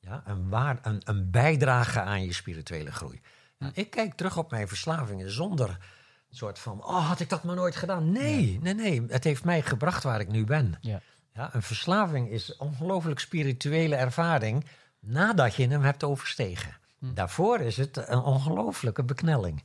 Ja? 0.00 0.22
Een, 0.26 0.48
waar, 0.48 0.78
een, 0.82 1.00
een 1.04 1.30
bijdrage 1.30 2.00
aan 2.00 2.24
je 2.24 2.32
spirituele 2.32 2.92
groei. 2.92 3.20
Ja, 3.58 3.70
ik 3.72 3.90
kijk 3.90 4.14
terug 4.14 4.36
op 4.36 4.50
mijn 4.50 4.68
verslavingen 4.68 5.30
zonder 5.30 5.68
een 5.68 6.36
soort 6.36 6.58
van... 6.58 6.84
oh, 6.84 7.08
had 7.08 7.20
ik 7.20 7.28
dat 7.28 7.42
maar 7.42 7.56
nooit 7.56 7.76
gedaan? 7.76 8.12
Nee, 8.12 8.58
nee, 8.62 8.74
nee. 8.74 9.04
Het 9.08 9.24
heeft 9.24 9.44
mij 9.44 9.62
gebracht 9.62 10.02
waar 10.02 10.20
ik 10.20 10.28
nu 10.28 10.44
ben. 10.44 10.74
Ja. 10.80 11.00
Ja, 11.34 11.54
een 11.54 11.62
verslaving 11.62 12.28
is 12.30 12.48
een 12.48 12.60
ongelooflijk 12.60 13.18
spirituele 13.20 13.94
ervaring 13.96 14.64
nadat 15.00 15.54
je 15.54 15.68
hem 15.68 15.82
hebt 15.82 16.04
overstegen. 16.04 16.76
Daarvoor 16.98 17.60
is 17.60 17.76
het 17.76 17.96
een 17.96 18.18
ongelooflijke 18.22 19.02
beknelling. 19.04 19.64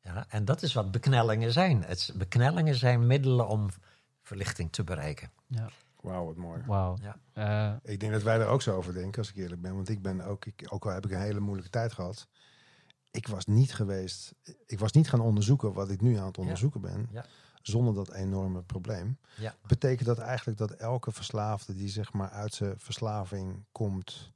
Ja, 0.00 0.26
en 0.28 0.44
dat 0.44 0.62
is 0.62 0.72
wat 0.72 0.90
beknellingen 0.90 1.52
zijn. 1.52 1.84
Het, 1.84 2.12
beknellingen 2.16 2.74
zijn 2.74 3.06
middelen 3.06 3.48
om 3.48 3.68
verlichting 4.22 4.72
te 4.72 4.84
bereiken. 4.84 5.30
Ja. 5.46 5.68
Wauw, 6.00 6.24
wat 6.24 6.36
mooi. 6.36 6.62
Wauw. 6.66 6.96
Ja. 7.02 7.16
Eh, 7.82 7.92
Ik 7.92 8.00
denk 8.00 8.12
dat 8.12 8.22
wij 8.22 8.40
er 8.40 8.46
ook 8.46 8.62
zo 8.62 8.76
over 8.76 8.94
denken, 8.94 9.18
als 9.18 9.28
ik 9.30 9.36
eerlijk 9.36 9.60
ben. 9.60 9.74
Want 9.74 9.88
ik 9.88 10.02
ben 10.02 10.20
ook, 10.20 10.44
ik, 10.46 10.66
ook 10.68 10.86
al 10.86 10.92
heb 10.92 11.04
ik 11.04 11.10
een 11.12 11.20
hele 11.20 11.40
moeilijke 11.40 11.70
tijd 11.70 11.92
gehad. 11.92 12.28
Ik 13.10 13.26
was 13.28 13.46
niet 13.46 13.74
geweest, 13.74 14.34
ik 14.66 14.78
was 14.78 14.92
niet 14.92 15.08
gaan 15.08 15.20
onderzoeken 15.20 15.72
wat 15.72 15.90
ik 15.90 16.00
nu 16.00 16.16
aan 16.16 16.26
het 16.26 16.38
onderzoeken 16.38 16.80
ben. 16.80 17.08
Ja. 17.12 17.24
Zonder 17.62 17.94
dat 17.94 18.12
enorme 18.12 18.62
probleem. 18.62 19.18
Ja. 19.36 19.54
Betekent 19.66 20.06
dat 20.08 20.18
eigenlijk 20.18 20.58
dat 20.58 20.70
elke 20.70 21.12
verslaafde 21.12 21.74
die 21.74 21.88
zeg 21.88 22.12
maar 22.12 22.30
uit 22.30 22.54
zijn 22.54 22.74
verslaving 22.78 23.64
komt, 23.72 24.32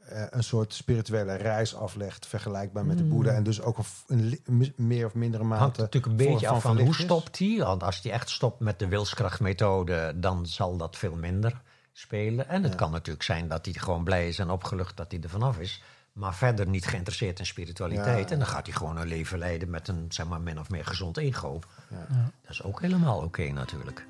eh, 0.00 0.24
een 0.30 0.42
soort 0.44 0.74
spirituele 0.74 1.34
reis 1.34 1.74
aflegt, 1.74 2.26
vergelijkbaar 2.26 2.86
met 2.86 2.96
de 2.96 3.02
Hmm. 3.02 3.12
Boeddha. 3.12 3.32
En 3.32 3.42
dus 3.42 3.60
ook 3.62 3.78
een, 4.06 4.40
een 4.44 4.72
meer 4.76 5.06
of 5.06 5.14
mindere 5.14 5.44
Hangt 5.44 5.60
mate. 5.66 5.80
natuurlijk 5.80 6.12
een 6.12 6.26
beetje 6.28 6.48
af 6.48 6.62
van 6.62 6.78
hoe 6.80 6.94
stopt 6.94 7.38
hij. 7.38 7.56
Want 7.58 7.82
als 7.82 8.02
hij 8.02 8.12
echt 8.12 8.30
stopt 8.30 8.60
met 8.60 8.78
de 8.78 8.88
wilskrachtmethode, 8.88 10.12
dan 10.16 10.46
zal 10.46 10.76
dat 10.76 10.96
veel 10.96 11.14
minder 11.16 11.62
spelen. 11.92 12.48
En 12.48 12.62
het 12.62 12.72
Ja. 12.72 12.78
kan 12.78 12.90
natuurlijk 12.90 13.24
zijn 13.24 13.48
dat 13.48 13.64
hij 13.64 13.74
gewoon 13.74 14.04
blij 14.04 14.28
is 14.28 14.38
en 14.38 14.50
opgelucht 14.50 14.96
dat 14.96 15.10
hij 15.12 15.20
er 15.20 15.28
vanaf 15.28 15.58
is. 15.58 15.82
Maar 16.12 16.34
verder 16.34 16.66
niet 16.68 16.86
geïnteresseerd 16.86 17.38
in 17.38 17.46
spiritualiteit. 17.46 18.26
Ja. 18.28 18.32
En 18.32 18.38
dan 18.38 18.48
gaat 18.48 18.66
hij 18.66 18.74
gewoon 18.76 18.96
een 18.96 19.06
leven 19.06 19.38
leiden 19.38 19.70
met 19.70 19.88
een 19.88 20.04
zeg 20.08 20.28
maar, 20.28 20.40
min 20.40 20.58
of 20.58 20.70
meer 20.70 20.84
gezond 20.84 21.16
ego. 21.16 21.58
Ja. 21.90 21.96
Ja. 22.10 22.30
Dat 22.42 22.50
is 22.50 22.62
ook 22.62 22.80
helemaal 22.80 23.20
oké 23.22 23.50
natuurlijk. 23.52 24.06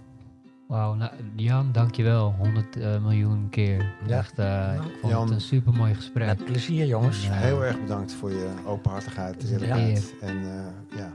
Wauw, 0.69 0.95
nou, 0.95 1.13
Jan, 1.37 1.73
dankjewel. 1.73 2.35
100 2.39 2.77
eh, 2.77 2.99
miljoen 3.03 3.49
keer. 3.51 3.95
Ja. 4.07 4.19
Echt, 4.19 4.39
eh, 4.39 4.75
ik 4.75 4.99
vond 5.01 5.13
Jan. 5.13 5.23
het 5.23 5.31
een 5.31 5.41
super 5.41 5.73
mooi 5.73 5.95
gesprek. 5.95 6.27
Met 6.27 6.45
plezier 6.45 6.87
jongens. 6.87 7.25
Ja. 7.27 7.33
Heel 7.33 7.65
erg 7.65 7.81
bedankt 7.81 8.13
voor 8.13 8.31
je 8.31 8.53
openhartigheid, 8.67 9.45
eerlijkheid 9.45 10.15
en 10.21 10.37
eh, 10.43 10.99
ja, 10.99 11.13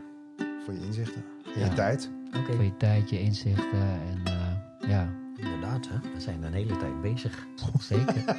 voor 0.66 0.74
je 0.74 0.80
inzichten. 0.86 1.24
En 1.56 1.60
Ja. 1.60 1.66
je 1.66 1.74
tijd. 1.74 2.10
Oké, 2.38 2.54
Voor 2.54 2.64
je 2.64 2.78
tijd, 2.78 3.10
je 3.10 3.20
inzichten 3.20 3.82
en 3.82 4.22
eh, 4.24 4.90
ja, 4.90 5.10
inderdaad. 5.46 5.88
Hè? 5.88 5.96
We 6.14 6.20
zijn 6.20 6.44
een 6.44 6.54
hele 6.54 6.78
tijd 6.78 7.02
bezig. 7.02 7.48
zeker. 7.80 8.16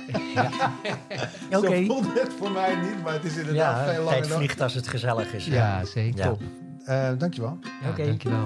Oké. 1.57 1.77
Zo 1.77 1.85
voelde 1.85 2.21
het 2.21 2.33
voor 2.39 2.51
mij 2.51 2.77
niet, 2.77 3.03
maar 3.03 3.13
het 3.13 3.25
is 3.25 3.37
inderdaad 3.37 3.87
Ja, 3.87 3.93
veel 3.93 4.03
langer 4.03 4.19
tijd 4.19 4.29
dan... 4.29 4.39
vliegt 4.39 4.61
als 4.61 4.75
het 4.75 4.89
gezellig 4.89 5.33
is. 5.35 5.47
ja, 5.47 5.85
zeker. 5.85 6.19
Ja. 6.19 6.29
Top. 6.29 6.41
Eh, 6.85 7.11
dankjewel. 7.19 7.59
Ja, 7.83 7.89
Oké. 7.91 8.05
dankjewel. 8.07 8.45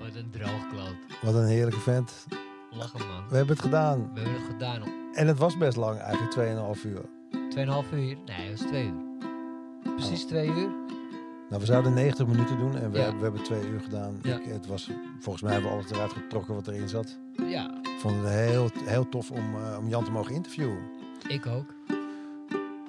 Wat 0.00 0.14
een 0.14 0.30
droogkloot. 0.30 0.96
Wat 1.22 1.34
een 1.34 1.46
heerlijke 1.46 1.80
vent. 1.80 2.12
Lachen 2.70 2.98
man. 2.98 3.28
We 3.28 3.36
hebben 3.36 3.54
het 3.54 3.64
gedaan. 3.64 4.10
We 4.14 4.20
hebben 4.20 4.40
het 4.40 4.50
gedaan 4.50 4.82
op 4.82 4.88
En 5.14 5.26
het 5.26 5.38
was 5.38 5.56
best 5.56 5.76
lang 5.76 5.98
eigenlijk, 5.98 6.76
2,5 6.76 6.82
uur. 6.84 7.02
2,5 7.30 7.92
uur. 7.92 8.00
Nee, 8.00 8.16
het 8.50 8.58
was 8.60 8.68
2 8.68 8.84
uur. 8.86 8.92
Precies 9.96 10.24
2 10.24 10.46
uur. 10.46 10.68
Nou, 11.48 11.60
we 11.62 11.68
zouden 11.68 11.94
90 11.94 12.26
minuten 12.26 12.58
doen 12.58 12.76
en 12.78 12.90
we, 12.90 12.96
Ja. 12.98 13.02
hebben, 13.02 13.18
we 13.18 13.24
hebben 13.26 13.42
twee 13.42 13.66
uur 13.68 13.80
gedaan. 13.80 14.18
Ja. 14.22 14.36
Ik, 14.36 14.44
het 14.44 14.66
was, 14.66 14.90
volgens 15.20 15.42
mij 15.44 15.52
hebben 15.52 15.70
we 15.70 15.76
alles 15.76 15.90
eruit 15.90 16.12
getrokken 16.12 16.54
wat 16.54 16.66
erin 16.68 16.88
zat. 16.88 17.18
Ja, 17.48 17.70
Ik 17.82 17.98
vond 18.00 18.14
het 18.22 18.28
heel, 18.32 18.70
heel 18.84 19.08
tof 19.08 19.30
om, 19.30 19.54
eh, 19.64 19.78
om 19.78 19.88
Jan 19.88 20.04
te 20.04 20.10
mogen 20.10 20.34
interviewen. 20.34 20.78
ik 21.28 21.46
ook. 21.46 21.74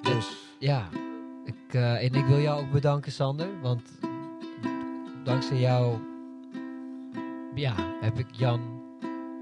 Dus 0.02 0.54
Ja, 0.58 0.88
ik, 1.44 1.54
eh, 1.74 2.04
en 2.04 2.14
ik 2.14 2.26
wil 2.26 2.38
jou 2.40 2.60
ook 2.64 2.70
bedanken, 2.72 3.12
Sander. 3.12 3.48
Want 3.62 3.82
dankzij 5.24 5.56
jou 5.58 5.96
ja, 7.54 7.74
heb 8.00 8.18
ik 8.18 8.26
Jan 8.30 8.60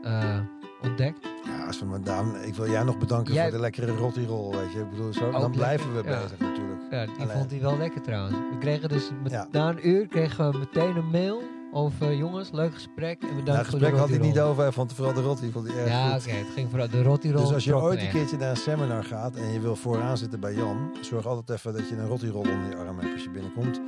eh, 0.02 0.38
ontdekt. 0.82 1.28
ja, 1.44 1.66
als 1.66 1.78
we 1.80 1.84
maar 1.86 2.02
daarom, 2.02 2.34
ik 2.34 2.54
wil 2.54 2.70
jij 2.70 2.82
nog 2.82 2.98
bedanken 2.98 3.34
Jij- 3.34 3.42
voor 3.42 3.52
de 3.52 3.58
lekkere 3.60 3.96
rottirol. 3.96 4.50
Weet 4.56 4.72
je, 4.72 4.80
ik 4.80 4.90
bedoel, 4.90 5.12
zo, 5.12 5.30
dan 5.30 5.50
blijven 5.50 5.94
we 5.96 6.08
ja. 6.08 6.20
bezig 6.22 6.38
natuurlijk. 6.38 6.80
Ja, 6.90 7.04
die 7.06 7.14
Alleen- 7.14 7.36
vond 7.36 7.50
hij 7.50 7.60
wel 7.60 7.76
lekker 7.78 8.00
trouwens. 8.02 8.36
We 8.50 8.58
kregen 8.58 8.88
dus 8.88 9.10
met- 9.22 9.32
Ja. 9.32 9.46
na 9.50 9.68
een 9.68 9.88
uur 9.88 10.06
kregen 10.06 10.50
we 10.52 10.58
meteen 10.58 10.96
een 10.96 11.10
mail 11.10 11.42
over 11.72 12.14
jongens, 12.14 12.50
leuk 12.50 12.74
gesprek. 12.74 13.22
En 13.22 13.28
bedankt 13.28 13.44
Nou, 13.44 13.56
voor 13.56 13.64
gesprek 13.64 13.92
de 13.92 13.98
had 13.98 14.08
hij 14.08 14.18
niet 14.18 14.40
over, 14.40 14.72
vond 14.72 14.92
vooral 14.92 15.14
de 15.14 15.22
rotti 15.22 15.50
vond 15.50 15.68
hij 15.68 15.76
erg 15.76 15.88
Ja, 15.88 16.16
oké, 16.16 16.30
het 16.30 16.46
ging 16.54 16.70
vooral 16.70 16.88
de 16.88 17.02
rottirol. 17.02 17.42
Dus 17.42 17.52
als 17.52 17.64
je 17.64 17.76
ooit 17.76 18.00
een 18.00 18.10
keertje 18.10 18.36
naar 18.36 18.50
een 18.50 18.56
seminar 18.56 19.04
gaat 19.04 19.36
en 19.36 19.52
je 19.52 19.60
wil 19.60 19.76
vooraan 19.76 20.18
zitten 20.18 20.40
bij 20.40 20.54
Jan, 20.54 20.90
zorg 21.00 21.26
altijd 21.26 21.50
even 21.58 21.72
dat 21.72 21.88
je 21.88 21.96
een 21.96 22.06
rottirol 22.06 22.40
onder 22.40 22.68
je 22.70 22.76
arm 22.76 22.98
hebt 22.98 23.12
als 23.12 23.22
je 23.22 23.30
binnenkomt. 23.30 23.80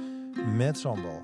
Met 0.56 0.78
sambal. 0.78 1.22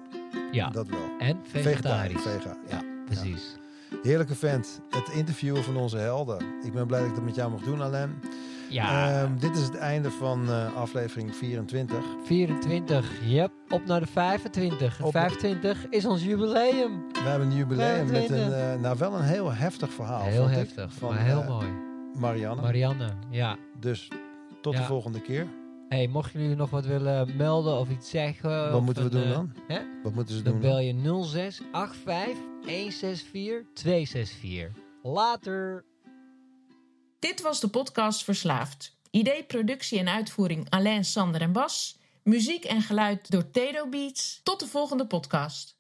Ja, 0.53 0.71
Dat 0.71 0.89
wel. 0.89 0.99
en 1.19 1.39
vegetarisch. 1.43 2.23
Vega, 2.23 2.57
ja. 2.69 2.81
Precies. 3.07 3.57
Heerlijke 4.03 4.35
vent. 4.35 4.81
Het 4.91 5.09
interviewen 5.15 5.65
van 5.65 5.77
onze 5.77 5.97
helden. 5.97 6.39
Ik 6.63 6.73
ben 6.73 6.87
blij 6.87 7.01
dat 7.01 7.09
ik 7.09 7.15
dat 7.15 7.25
met 7.25 7.35
jou 7.35 7.51
mocht 7.51 7.65
doen, 7.65 7.83
Alain. 7.83 8.21
Ja, 8.71 9.23
Ehm, 9.23 9.39
dit 9.39 9.57
is 9.57 9.63
het 9.63 9.77
einde 9.77 10.11
van 10.11 10.49
eh, 10.49 10.77
aflevering 10.77 11.35
24. 11.37 11.99
24. 12.25 13.11
Yep, 13.25 13.51
op 13.69 13.87
naar 13.87 14.01
de 14.01 14.07
25. 14.07 14.99
En 14.99 15.05
Op- 15.05 15.11
25 15.13 15.87
is 15.91 16.05
ons 16.05 16.25
jubileum. 16.25 17.07
We 17.13 17.19
hebben 17.29 17.49
een 17.49 17.57
jubileum 17.57 18.07
met 18.07 18.09
25. 18.17 18.47
een, 18.47 18.73
eh, 18.75 18.81
nou 18.81 18.99
wel 18.99 19.15
een 19.15 19.23
heel 19.25 19.53
heftig 19.53 19.93
verhaal. 19.93 20.23
heel 20.25 20.49
ik, 20.49 20.55
heftig, 20.55 20.93
van 20.93 21.09
maar 21.15 21.25
heel 21.25 21.41
eh, 21.43 21.49
mooi. 21.49 21.67
Marianne. 22.15 22.63
Marianne, 22.63 23.09
ja. 23.31 23.57
dus 23.81 24.09
tot 24.63 24.77
de 24.77 24.83
volgende 24.83 25.21
keer. 25.21 25.47
Hey, 25.89 26.07
mochten 26.09 26.41
jullie 26.41 26.57
nog 26.57 26.71
wat 26.71 26.87
willen 26.87 27.37
melden 27.37 27.79
of 27.79 27.89
iets 27.91 28.11
zeggen... 28.11 28.73
Wat 28.73 28.83
moeten 28.83 29.03
we 29.03 29.11
doen 29.11 29.29
dan? 29.29 29.53
hè? 29.69 29.79
Wat 30.03 30.15
moeten 30.15 30.35
ze 30.37 30.43
Dan 30.43 30.53
doen? 30.53 30.61
bel 30.63 30.79
je 30.79 31.23
06 31.25 31.61
85 31.73 32.37
164 32.67 33.63
264. 33.73 34.69
Later. 35.03 35.85
Dit 37.19 37.41
was 37.41 37.61
de 37.61 37.69
podcast 37.69 38.25
Verslaafd. 38.25 38.97
Idee, 39.11 39.45
productie 39.45 39.99
en 39.99 40.09
uitvoering 40.09 40.67
Alain, 40.71 41.05
Sander 41.05 41.41
en 41.41 41.53
Bas. 41.53 41.99
Muziek 42.23 42.65
en 42.65 42.83
geluid 42.83 43.31
door 43.31 43.51
Tedo 43.51 43.89
Beats. 43.89 44.41
Tot 44.43 44.61
de 44.61 44.67
volgende 44.67 45.07
podcast. 45.07 45.77